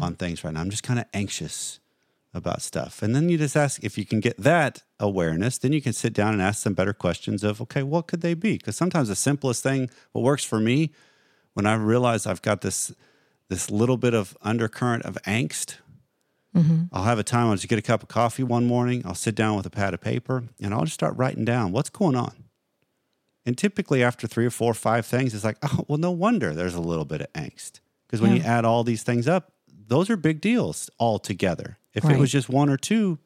on 0.01 0.15
things 0.17 0.43
right 0.45 0.55
now 0.55 0.61
i'm 0.63 0.71
just 0.71 0.83
kind 0.85 0.99
of 1.01 1.05
anxious 1.13 1.81
about 2.37 2.63
stuff 2.63 3.03
and 3.03 3.15
then 3.15 3.29
you 3.29 3.39
just 3.39 3.57
ask 3.57 3.83
if 3.83 3.97
you 3.97 4.05
can 4.05 4.21
get 4.21 4.37
that 4.37 4.83
awareness 5.01 5.59
then 5.59 5.73
you 5.73 5.83
can 5.83 5.93
sit 5.93 6.13
down 6.13 6.33
and 6.33 6.43
ask 6.43 6.63
some 6.63 6.75
better 6.75 6.93
questions 6.93 7.43
of 7.43 7.61
okay 7.61 7.83
what 7.83 8.07
could 8.07 8.21
they 8.21 8.35
be 8.35 8.57
because 8.57 8.77
sometimes 8.77 9.09
the 9.09 9.17
simplest 9.17 9.63
thing 9.63 9.91
what 10.13 10.23
works 10.23 10.45
for 10.45 10.61
me 10.61 10.93
when 11.55 11.67
i 11.67 11.75
realize 11.75 12.27
i've 12.27 12.43
got 12.43 12.61
this 12.61 12.93
this 13.49 13.71
little 13.71 13.97
bit 13.97 14.15
of 14.15 14.37
undercurrent 14.43 15.05
of 15.05 15.17
angst 15.27 15.77
mm-hmm. 16.55 16.85
I'll 16.93 17.05
have 17.05 17.19
a 17.19 17.23
time. 17.23 17.49
I'll 17.49 17.55
just 17.55 17.69
get 17.69 17.79
a 17.79 17.83
cup 17.83 18.03
of 18.03 18.09
coffee 18.09 18.43
one 18.43 18.67
morning. 18.67 19.03
I'll 19.05 19.15
sit 19.15 19.35
down 19.35 19.57
with 19.57 19.67
a 19.67 19.71
pad 19.71 19.93
of 19.93 20.01
paper 20.01 20.45
and 20.59 20.73
I'll 20.73 20.85
just 20.85 20.95
start 20.95 21.15
writing 21.17 21.45
down 21.45 21.71
what's 21.71 21.91
going 21.91 22.17
on. 22.17 22.47
And 23.47 23.57
typically, 23.57 24.03
after 24.03 24.27
three 24.27 24.45
or 24.45 24.51
four 24.51 24.73
or 24.73 24.75
five 24.75 25.07
things, 25.07 25.33
it's 25.33 25.45
like, 25.45 25.59
oh, 25.63 25.85
well, 25.87 25.99
no 25.99 26.11
wonder 26.11 26.53
there's 26.53 26.75
a 26.75 26.81
little 26.81 27.05
bit 27.05 27.21
of 27.21 27.33
angst. 27.33 27.81
Because 28.07 28.21
when 28.21 28.37
you 28.37 28.43
add 28.43 28.65
all 28.65 28.85
these 28.85 29.03
things 29.03 29.27
up, 29.27 29.53
those 29.89 30.11
are 30.11 30.17
big 30.17 30.41
deals 30.41 30.91
all 30.99 31.19
together. 31.19 31.79
If 31.97 32.11
it 32.11 32.19
was 32.19 32.31
just 32.31 32.49
one 32.49 32.69
or 32.69 32.77
two, 32.77 33.19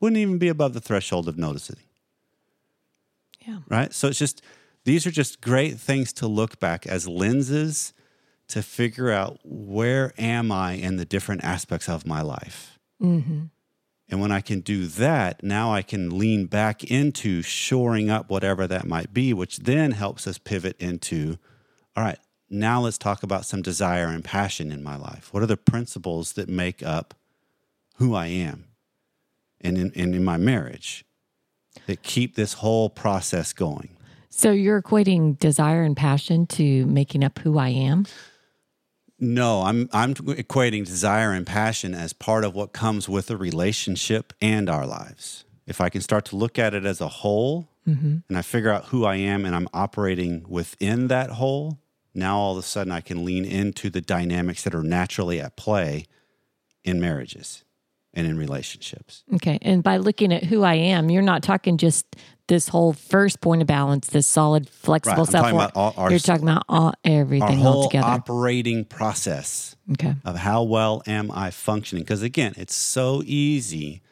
wouldn't 0.00 0.18
even 0.18 0.38
be 0.38 0.48
above 0.48 0.74
the 0.74 0.80
threshold 0.80 1.28
of 1.28 1.38
noticing, 1.38 1.76
Yeah. 3.46 3.58
right? 3.68 3.92
So 3.92 4.08
it's 4.08 4.18
just, 4.18 4.42
these 4.84 5.06
are 5.06 5.10
just 5.10 5.40
great 5.40 5.78
things 5.78 6.12
to 6.14 6.26
look 6.26 6.58
back 6.58 6.86
as 6.86 7.06
lenses 7.08 7.92
to 8.48 8.62
figure 8.62 9.10
out 9.10 9.38
where 9.44 10.12
am 10.18 10.50
I 10.50 10.72
in 10.72 10.96
the 10.96 11.04
different 11.04 11.44
aspects 11.44 11.88
of 11.88 12.06
my 12.06 12.20
life. 12.22 12.78
Mm-hmm. 13.00 13.44
And 14.10 14.20
when 14.20 14.32
I 14.32 14.40
can 14.40 14.60
do 14.60 14.86
that, 14.86 15.42
now 15.42 15.72
I 15.72 15.82
can 15.82 16.18
lean 16.18 16.46
back 16.46 16.84
into 16.84 17.40
shoring 17.42 18.10
up 18.10 18.28
whatever 18.28 18.66
that 18.66 18.86
might 18.86 19.14
be, 19.14 19.32
which 19.32 19.58
then 19.58 19.92
helps 19.92 20.26
us 20.26 20.38
pivot 20.38 20.76
into 20.78 21.38
all 21.96 22.02
right, 22.02 22.18
now 22.50 22.80
let's 22.80 22.98
talk 22.98 23.22
about 23.22 23.46
some 23.46 23.62
desire 23.62 24.08
and 24.08 24.24
passion 24.24 24.72
in 24.72 24.82
my 24.82 24.96
life. 24.96 25.32
What 25.32 25.42
are 25.42 25.46
the 25.46 25.56
principles 25.56 26.32
that 26.32 26.48
make 26.48 26.82
up 26.82 27.14
who 27.94 28.14
I 28.14 28.26
am 28.26 28.64
and 29.60 29.78
in, 29.78 29.92
and 29.94 30.14
in 30.14 30.24
my 30.24 30.36
marriage 30.36 31.04
that 31.86 32.02
keep 32.02 32.34
this 32.34 32.54
whole 32.54 32.90
process 32.90 33.52
going? 33.52 33.96
So 34.30 34.50
you're 34.50 34.82
equating 34.82 35.38
desire 35.38 35.82
and 35.82 35.96
passion 35.96 36.46
to 36.48 36.86
making 36.86 37.22
up 37.22 37.38
who 37.38 37.58
I 37.58 37.68
am? 37.68 38.06
No, 39.20 39.62
I'm 39.62 39.88
I'm 39.92 40.14
equating 40.14 40.84
desire 40.84 41.32
and 41.32 41.46
passion 41.46 41.94
as 41.94 42.12
part 42.12 42.44
of 42.44 42.54
what 42.54 42.72
comes 42.72 43.08
with 43.08 43.30
a 43.30 43.36
relationship 43.36 44.32
and 44.40 44.68
our 44.68 44.86
lives. 44.86 45.44
If 45.66 45.80
I 45.80 45.88
can 45.88 46.00
start 46.00 46.24
to 46.26 46.36
look 46.36 46.58
at 46.58 46.74
it 46.74 46.84
as 46.84 47.00
a 47.00 47.08
whole 47.08 47.68
mm-hmm. 47.86 48.18
and 48.28 48.38
I 48.38 48.42
figure 48.42 48.70
out 48.70 48.86
who 48.86 49.04
I 49.04 49.16
am 49.16 49.46
and 49.46 49.54
I'm 49.54 49.68
operating 49.72 50.44
within 50.48 51.06
that 51.08 51.30
whole, 51.30 51.78
now 52.12 52.36
all 52.36 52.52
of 52.52 52.58
a 52.58 52.66
sudden 52.66 52.92
I 52.92 53.00
can 53.00 53.24
lean 53.24 53.44
into 53.44 53.88
the 53.88 54.00
dynamics 54.00 54.64
that 54.64 54.74
are 54.74 54.82
naturally 54.82 55.40
at 55.40 55.56
play 55.56 56.06
in 56.82 57.00
marriages 57.00 57.63
and 58.14 58.26
in 58.26 58.38
relationships. 58.38 59.24
Okay. 59.34 59.58
And 59.62 59.82
by 59.82 59.98
looking 59.98 60.32
at 60.32 60.44
who 60.44 60.62
I 60.62 60.74
am, 60.74 61.10
you're 61.10 61.22
not 61.22 61.42
talking 61.42 61.76
just 61.76 62.06
this 62.46 62.68
whole 62.68 62.92
first 62.92 63.40
point 63.40 63.60
of 63.62 63.66
balance, 63.66 64.08
this 64.08 64.26
solid, 64.26 64.68
flexible 64.68 65.20
I'm 65.22 65.26
self 65.26 65.44
talking 65.44 65.56
about 65.56 65.72
all 65.74 65.94
our- 65.96 66.10
You're 66.10 66.18
talking 66.20 66.48
about 66.48 66.64
all, 66.68 66.94
everything 67.04 67.58
Our 67.58 67.64
whole 67.64 67.82
altogether. 67.84 68.06
operating 68.06 68.84
process 68.84 69.76
okay. 69.92 70.14
of 70.24 70.36
how 70.36 70.62
well 70.62 71.02
am 71.06 71.30
I 71.30 71.50
functioning? 71.50 72.04
Because 72.04 72.22
again, 72.22 72.54
it's 72.56 72.74
so 72.74 73.22
easy. 73.24 74.02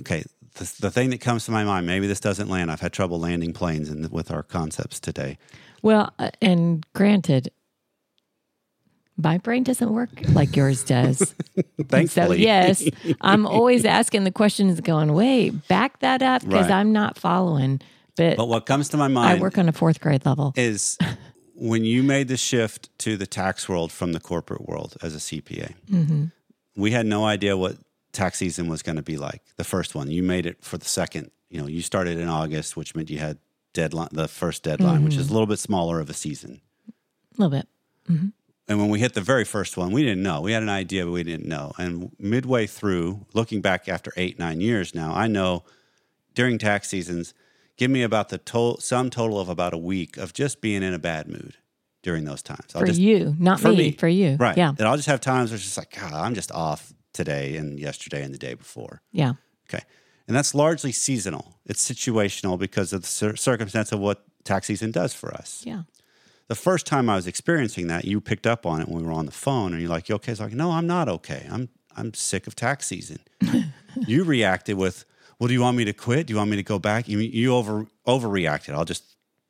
Okay, 0.00 0.24
the, 0.54 0.72
the 0.80 0.90
thing 0.90 1.10
that 1.10 1.20
comes 1.20 1.44
to 1.46 1.50
my 1.50 1.64
mind, 1.64 1.86
maybe 1.86 2.06
this 2.06 2.20
doesn't 2.20 2.48
land. 2.48 2.70
I've 2.70 2.80
had 2.80 2.92
trouble 2.92 3.18
landing 3.18 3.52
planes 3.52 3.88
in, 3.90 4.08
with 4.10 4.30
our 4.30 4.42
concepts 4.44 5.00
today. 5.00 5.38
Well, 5.82 6.12
uh, 6.18 6.30
and 6.40 6.86
granted, 6.94 7.50
my 9.20 9.36
brain 9.38 9.64
doesn't 9.64 9.92
work 9.92 10.10
like 10.32 10.54
yours 10.56 10.84
does. 10.84 11.34
So, 11.56 11.84
Thankfully, 11.88 12.42
yes, 12.42 12.88
I'm 13.20 13.44
always 13.58 13.84
asking 13.84 14.24
the 14.24 14.30
questions 14.30 14.80
going, 14.80 15.12
wait, 15.12 15.66
back 15.68 15.98
that 16.00 16.22
up 16.22 16.42
because 16.42 16.66
Right. 16.68 16.70
I'm 16.70 16.92
not 16.92 17.18
following. 17.18 17.80
But, 18.16 18.36
But 18.36 18.46
what 18.48 18.66
comes 18.66 18.88
to 18.90 18.96
my 18.96 19.08
mind, 19.08 19.30
I 19.38 19.40
work 19.40 19.58
on 19.58 19.68
a 19.68 19.72
fourth 19.72 20.00
grade 20.00 20.24
level. 20.26 20.52
is 20.56 20.98
when 21.54 21.84
you 21.84 22.02
made 22.02 22.28
the 22.28 22.36
shift 22.36 22.96
to 23.00 23.16
the 23.16 23.26
tax 23.26 23.68
world 23.68 23.90
from 23.90 24.12
the 24.12 24.20
corporate 24.20 24.68
world 24.68 24.96
as 25.02 25.14
a 25.14 25.18
CPA. 25.18 25.74
Mm-hmm. 25.90 26.24
We 26.76 26.90
had 26.92 27.06
no 27.06 27.24
idea 27.24 27.56
what 27.56 27.76
tax 28.12 28.38
season 28.38 28.68
was 28.68 28.82
going 28.82 28.96
to 28.96 29.02
be 29.02 29.16
like. 29.16 29.42
The 29.56 29.64
first 29.64 29.94
one, 29.94 30.10
you 30.10 30.22
made 30.22 30.46
it 30.46 30.62
for 30.64 30.78
the 30.78 30.84
second. 30.86 31.30
You 31.50 31.60
know, 31.60 31.66
you 31.66 31.80
started 31.82 32.18
in 32.18 32.28
August, 32.28 32.76
which 32.76 32.94
meant 32.94 33.08
you 33.10 33.18
had 33.18 33.38
deadline, 33.72 34.08
the 34.12 34.28
first 34.28 34.62
deadline, 34.62 35.02
which 35.04 35.14
Mm-hmm. 35.14 35.20
is 35.22 35.30
a 35.30 35.32
little 35.32 35.46
bit 35.46 35.58
smaller 35.58 35.98
of 36.00 36.08
a 36.10 36.14
season. 36.14 36.60
A 36.88 37.42
little 37.42 37.56
bit. 37.58 37.68
And 38.68 38.78
when 38.78 38.90
we 38.90 39.00
hit 39.00 39.14
the 39.14 39.22
very 39.22 39.44
first 39.44 39.76
one, 39.76 39.92
we 39.92 40.02
didn't 40.02 40.22
know. 40.22 40.42
We 40.42 40.52
had 40.52 40.62
an 40.62 40.68
idea, 40.68 41.04
but 41.06 41.12
we 41.12 41.22
didn't 41.22 41.48
know. 41.48 41.72
And 41.78 42.12
midway 42.18 42.66
through, 42.66 43.26
looking 43.32 43.62
back 43.62 43.88
after 43.88 44.12
eight, 44.16 44.38
nine 44.38 44.60
years 44.60 44.94
now, 44.94 45.14
I 45.14 45.26
know 45.26 45.64
during 46.34 46.58
tax 46.58 46.88
seasons, 46.88 47.32
give 47.78 47.90
me 47.90 48.02
about 48.02 48.28
the 48.28 48.38
to- 48.38 48.76
sum 48.78 49.08
total 49.08 49.40
of 49.40 49.48
about 49.48 49.72
a 49.72 49.78
week 49.78 50.18
of 50.18 50.34
just 50.34 50.60
being 50.60 50.82
in 50.82 50.92
a 50.92 50.98
bad 50.98 51.28
mood 51.28 51.56
during 52.02 52.24
those 52.26 52.42
times. 52.42 52.66
I'll 52.74 52.82
For 52.82 52.86
just, 52.86 53.00
you, 53.00 53.34
not 53.38 53.58
for 53.58 53.70
me, 53.70 53.76
me. 53.76 53.90
for 53.92 54.06
you. 54.08 54.36
Right. 54.38 54.56
Yeah. 54.56 54.68
And 54.78 54.82
I'll 54.82 54.96
just 54.96 55.08
have 55.08 55.20
times 55.20 55.50
where 55.50 55.56
it's 55.56 55.64
just 55.64 55.78
like, 55.78 55.90
God, 55.98 56.12
I'm 56.12 56.34
just 56.34 56.52
off 56.52 56.92
today 57.14 57.56
and 57.56 57.80
yesterday 57.80 58.22
and 58.22 58.34
the 58.34 58.38
day 58.38 58.52
before. 58.54 59.00
Yeah. 59.12 59.32
Okay. 59.68 59.82
And 60.26 60.36
that's 60.36 60.54
largely 60.54 60.92
seasonal. 60.92 61.56
It's 61.64 61.90
situational 61.90 62.58
because 62.58 62.92
of 62.92 63.00
the 63.00 63.34
circumstance 63.36 63.92
of 63.92 63.98
what 63.98 64.24
tax 64.44 64.66
season 64.66 64.90
does 64.92 65.14
for 65.14 65.32
us. 65.32 65.62
Yeah. 65.66 65.82
The 66.48 66.54
first 66.54 66.86
time 66.86 67.08
I 67.10 67.16
was 67.16 67.26
experiencing 67.26 67.88
that, 67.88 68.04
you 68.06 68.20
picked 68.20 68.46
up 68.46 68.64
on 68.66 68.80
it 68.80 68.88
when 68.88 69.02
we 69.02 69.06
were 69.06 69.12
on 69.12 69.26
the 69.26 69.32
phone, 69.32 69.72
and 69.72 69.80
you're 69.82 69.90
like, 69.90 70.08
"You 70.08 70.14
okay?" 70.16 70.32
It's 70.32 70.40
like, 70.40 70.52
"No, 70.54 70.72
I'm 70.72 70.86
not 70.86 71.08
okay. 71.08 71.46
I'm 71.50 71.68
I'm 71.96 72.14
sick 72.14 72.46
of 72.46 72.56
tax 72.56 72.86
season." 72.86 73.18
you 74.06 74.24
reacted 74.24 74.76
with, 74.78 75.04
"Well, 75.38 75.48
do 75.48 75.52
you 75.54 75.60
want 75.60 75.76
me 75.76 75.84
to 75.84 75.92
quit? 75.92 76.26
Do 76.26 76.32
you 76.32 76.38
want 76.38 76.50
me 76.50 76.56
to 76.56 76.62
go 76.62 76.78
back?" 76.78 77.06
You 77.08 77.18
you 77.18 77.54
over 77.54 77.86
overreacted. 78.06 78.72
I'll 78.74 78.86
just 78.86 79.04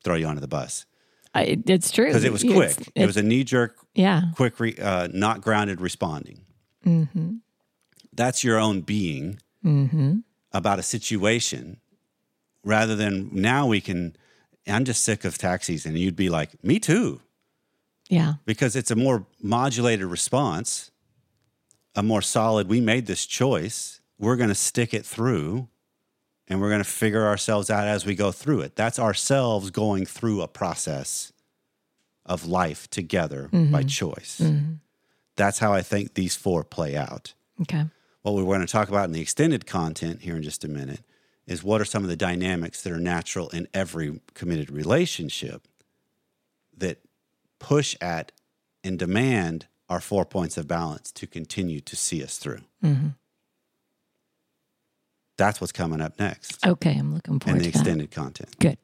throw 0.05 0.17
you 0.17 0.29
under 0.29 0.41
the 0.41 0.49
bus 0.49 0.87
I, 1.35 1.61
it's 1.67 1.91
true. 1.91 2.07
because 2.07 2.25
it 2.25 2.33
was 2.33 2.43
It's- 2.45 2.75
quick. 2.75 2.89
it 2.95 3.05
was 3.07 3.17
a 3.17 3.23
knee 3.23 3.45
jerk, 3.45 3.77
yeah. 3.95 4.23
quick, 4.35 4.59
re, 4.61 4.75
uh, 4.81 5.09
not 5.13 5.41
grounded 5.41 5.81
responding. 5.81 6.41
Mm-hmm. 6.87 7.37
That's 8.13 8.43
your 8.43 8.59
own 8.59 8.81
being 8.83 9.39
Mm-hmm. 9.65 10.19
about 10.53 10.79
a 10.79 10.83
situation, 10.83 11.79
rather 12.65 12.97
than 12.97 13.29
now 13.33 13.67
we 13.67 13.81
can. 13.81 14.17
I'm 14.69 14.85
just 14.85 15.03
sick 15.03 15.25
of 15.25 15.39
taxis. 15.39 15.87
and 15.87 15.99
you'd 15.99 16.17
be 16.17 16.29
like, 16.29 16.63
"Me 16.63 16.79
too." 16.79 17.21
Yeah. 18.09 18.35
because 18.47 18.75
it's 18.75 18.91
a 18.91 18.97
more 18.97 19.27
modulated 19.43 20.07
response, 20.07 20.91
a 21.95 22.03
more 22.03 22.23
solid, 22.23 22.69
we 22.69 22.81
made 22.81 23.07
this 23.07 23.27
choice. 23.27 24.01
We're 24.19 24.37
going 24.37 24.49
to 24.49 24.55
stick 24.55 24.95
it 24.95 25.05
through 25.05 25.69
and 26.49 26.61
we're 26.61 26.71
going 26.71 26.83
to 26.83 26.89
figure 26.89 27.27
ourselves 27.27 27.71
out 27.71 27.87
as 27.87 28.07
we 28.07 28.15
go 28.15 28.33
through 28.33 28.61
it. 28.61 28.77
That's 28.77 28.99
ourselves 28.99 29.71
going 29.71 30.07
through 30.07 30.41
a 30.41 30.49
process 30.49 31.33
of 32.25 32.47
life 32.47 32.89
together 32.89 33.49
by 33.53 33.59
mm-hmm. 33.59 33.87
choice. 33.87 34.41
Mm-hmm. 34.43 34.75
That's 35.37 35.59
how 35.59 35.73
I 35.73 35.83
think 35.83 36.15
these 36.15 36.35
four 36.35 36.65
play 36.65 36.97
out. 36.97 37.35
Okay. 37.61 37.85
What 38.23 38.35
we're 38.35 38.45
going 38.45 38.61
to 38.61 38.67
talk 38.67 38.89
about 38.89 39.05
in 39.05 39.13
the 39.13 39.21
extended 39.21 39.67
content 39.67 40.23
here 40.23 40.37
in 40.37 40.43
just 40.43 40.65
a 40.65 40.69
minute 40.69 41.01
is 41.49 41.65
what 41.65 41.81
are 41.81 41.85
some 41.85 42.05
of 42.05 42.11
the 42.11 42.17
dynamics 42.17 42.83
that 42.83 42.93
are 42.93 43.01
natural 43.01 43.49
in 43.49 43.67
every 43.73 44.21
committed 44.35 44.71
relationship 44.71 45.67
that 46.77 46.99
push 47.59 47.97
at 48.01 48.31
and 48.85 48.99
demand 48.99 49.67
our 49.89 50.01
four 50.01 50.25
points 50.25 50.59
of 50.59 50.69
balance 50.69 51.11
to 51.11 51.27
continue 51.27 51.81
to 51.81 51.97
see 51.97 52.23
us 52.23 52.37
through. 52.37 52.61
Mm-hmm. 52.85 53.09
That's 55.39 55.61
what's 55.61 55.73
coming 55.73 56.01
up 56.01 56.19
next 56.19 56.67
Okay. 56.67 56.97
I'm 56.99 57.15
looking 57.15 57.35
in 57.35 57.41
forward 57.41 57.61
that. 57.61 57.65
And 57.67 57.73
the 57.73 57.79
extended 57.79 58.11
content. 58.11 58.59
Good. 58.59 58.77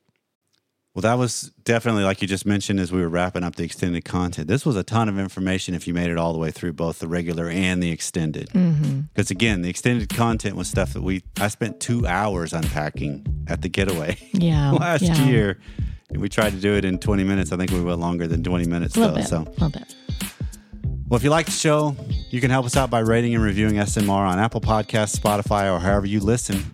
Well, 0.95 1.03
that 1.03 1.19
was 1.19 1.51
definitely 1.65 2.05
like 2.05 2.23
you 2.23 2.29
just 2.29 2.47
mentioned 2.47 2.79
as 2.79 2.93
we 2.93 3.01
were 3.01 3.09
wrapping 3.09 3.43
up 3.43 3.57
the 3.57 3.65
extended 3.65 4.05
content. 4.05 4.47
This 4.47 4.65
was 4.65 4.77
a 4.77 4.85
ton 4.85 5.09
of 5.09 5.19
information 5.19 5.75
if 5.75 5.89
you 5.89 5.95
made 5.95 6.09
it 6.09 6.17
all 6.17 6.33
the 6.33 6.39
way 6.39 6.53
through 6.53 6.75
both 6.75 7.01
the 7.01 7.09
regular 7.09 7.49
and 7.49 7.83
the 7.83 7.91
extended. 7.91 8.49
Mm-hmm. 8.51 9.01
Because 9.13 9.31
again, 9.33 9.63
the 9.63 9.69
extended 9.71 10.09
content 10.09 10.55
was 10.55 10.69
stuff 10.69 10.93
that 10.93 11.03
we 11.03 11.25
I 11.41 11.49
spent 11.49 11.81
two 11.81 12.07
hours 12.07 12.53
unpacking 12.53 13.27
at 13.49 13.63
the 13.63 13.69
getaway 13.69 14.17
Yeah. 14.35 14.71
last 14.73 15.03
yeah. 15.03 15.25
year. 15.27 15.59
We 16.11 16.29
tried 16.29 16.51
to 16.51 16.61
do 16.61 16.75
it 16.75 16.85
in 16.85 16.99
20 17.01 17.25
minutes. 17.25 17.51
I 17.51 17.57
think 17.57 17.73
we 17.73 17.83
went 17.83 17.99
longer 17.99 18.29
than 18.29 18.45
20 18.45 18.69
minutes 18.69 18.95
though. 18.95 19.17
bit. 19.17 19.25
So, 19.27 19.39
A 19.39 19.51
little 19.51 19.71
bit. 19.71 19.97
well, 21.09 21.17
if 21.17 21.25
you 21.25 21.31
like 21.31 21.47
the 21.47 21.53
show, 21.53 21.97
you 22.31 22.41
can 22.41 22.53
help 22.53 22.67
us 22.67 22.77
out 22.77 22.89
by 22.91 23.01
rating 23.01 23.35
and 23.35 23.43
reviewing 23.43 23.75
SMR 23.75 24.11
on 24.29 24.39
Apple 24.39 24.61
Podcasts, 24.61 25.19
Spotify, 25.19 25.75
or 25.75 25.81
however 25.81 26.07
you 26.07 26.21
listen. 26.21 26.74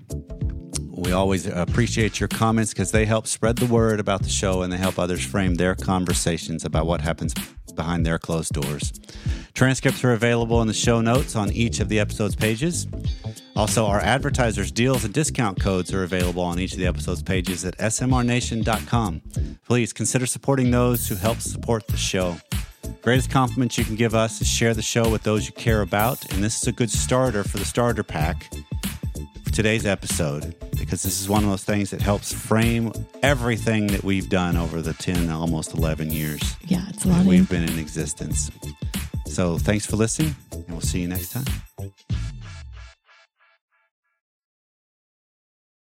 We 1.01 1.13
always 1.13 1.47
appreciate 1.47 2.21
your 2.21 2.29
comments 2.29 2.75
because 2.75 2.93
they 2.93 3.07
help 3.07 3.27
spread 3.27 3.57
the 3.57 3.65
word 3.65 4.01
about 4.01 4.23
the 4.23 4.29
show 4.29 4.61
and 4.61 4.71
they 4.71 4.77
help 4.77 4.99
others 4.99 5.25
frame 5.25 5.55
their 5.55 5.75
conversations 5.75 6.67
about 6.67 6.85
what 6.85 7.01
happens 7.01 7.33
behind 7.75 8.05
their 8.05 8.19
closed 8.19 8.53
doors. 8.53 8.93
Transcripts 9.55 10.05
are 10.05 10.13
available 10.13 10.61
in 10.61 10.69
the 10.69 10.75
show 10.75 11.01
notes 11.01 11.37
on 11.37 11.51
each 11.53 11.81
of 11.81 11.89
the 11.89 11.99
episode's 11.99 12.37
pages. 12.37 12.87
Also, 13.57 13.87
our 13.87 14.01
advertisers' 14.01 14.71
deals 14.71 15.03
and 15.03 15.15
discount 15.15 15.59
codes 15.59 15.95
are 15.95 16.03
available 16.03 16.43
on 16.43 16.61
each 16.61 16.73
of 16.73 16.79
the 16.79 16.87
episode's 16.87 17.23
pages 17.23 17.65
at 17.65 17.79
smrnation.com. 17.79 19.23
Please 19.65 19.95
consider 19.95 20.27
supporting 20.27 20.71
those 20.71 21.09
who 21.09 21.15
help 21.15 21.41
support 21.41 21.87
the 21.87 21.97
show. 21.97 22.37
Greatest 23.01 23.31
compliment 23.31 23.79
you 23.79 23.85
can 23.85 23.97
give 23.97 24.15
us 24.15 24.43
is 24.43 24.49
share 24.49 24.75
the 24.75 24.83
show 24.83 25.09
with 25.09 25.23
those 25.23 25.47
you 25.47 25.53
care 25.55 25.81
about, 25.81 26.31
and 26.31 26.45
this 26.45 26.61
is 26.61 26.69
a 26.69 26.73
good 26.73 26.91
starter 26.91 27.43
for 27.43 27.57
the 27.57 27.65
starter 27.65 28.03
pack 28.03 28.51
today's 29.63 29.85
episode 29.85 30.55
because 30.79 31.03
this 31.03 31.21
is 31.21 31.29
one 31.29 31.45
of 31.45 31.51
those 31.51 31.65
things 31.65 31.91
that 31.91 32.01
helps 32.01 32.33
frame 32.33 32.91
everything 33.23 33.89
that 33.89 34.03
we've 34.03 34.31
done 34.31 34.57
over 34.57 34.81
the 34.81 34.95
10, 34.95 35.29
almost 35.29 35.75
11 35.75 36.11
years 36.11 36.41
Yeah, 36.67 36.81
it's 36.89 37.05
a 37.05 37.09
lot 37.09 37.19
that 37.19 37.27
we've 37.27 37.47
been 37.47 37.65
in 37.65 37.79
existence. 37.79 38.51
So 39.27 39.59
thanks 39.59 39.85
for 39.85 39.97
listening, 39.97 40.35
and 40.51 40.67
we'll 40.69 40.81
see 40.81 41.03
you 41.03 41.09
next 41.09 41.33
time. 41.33 41.45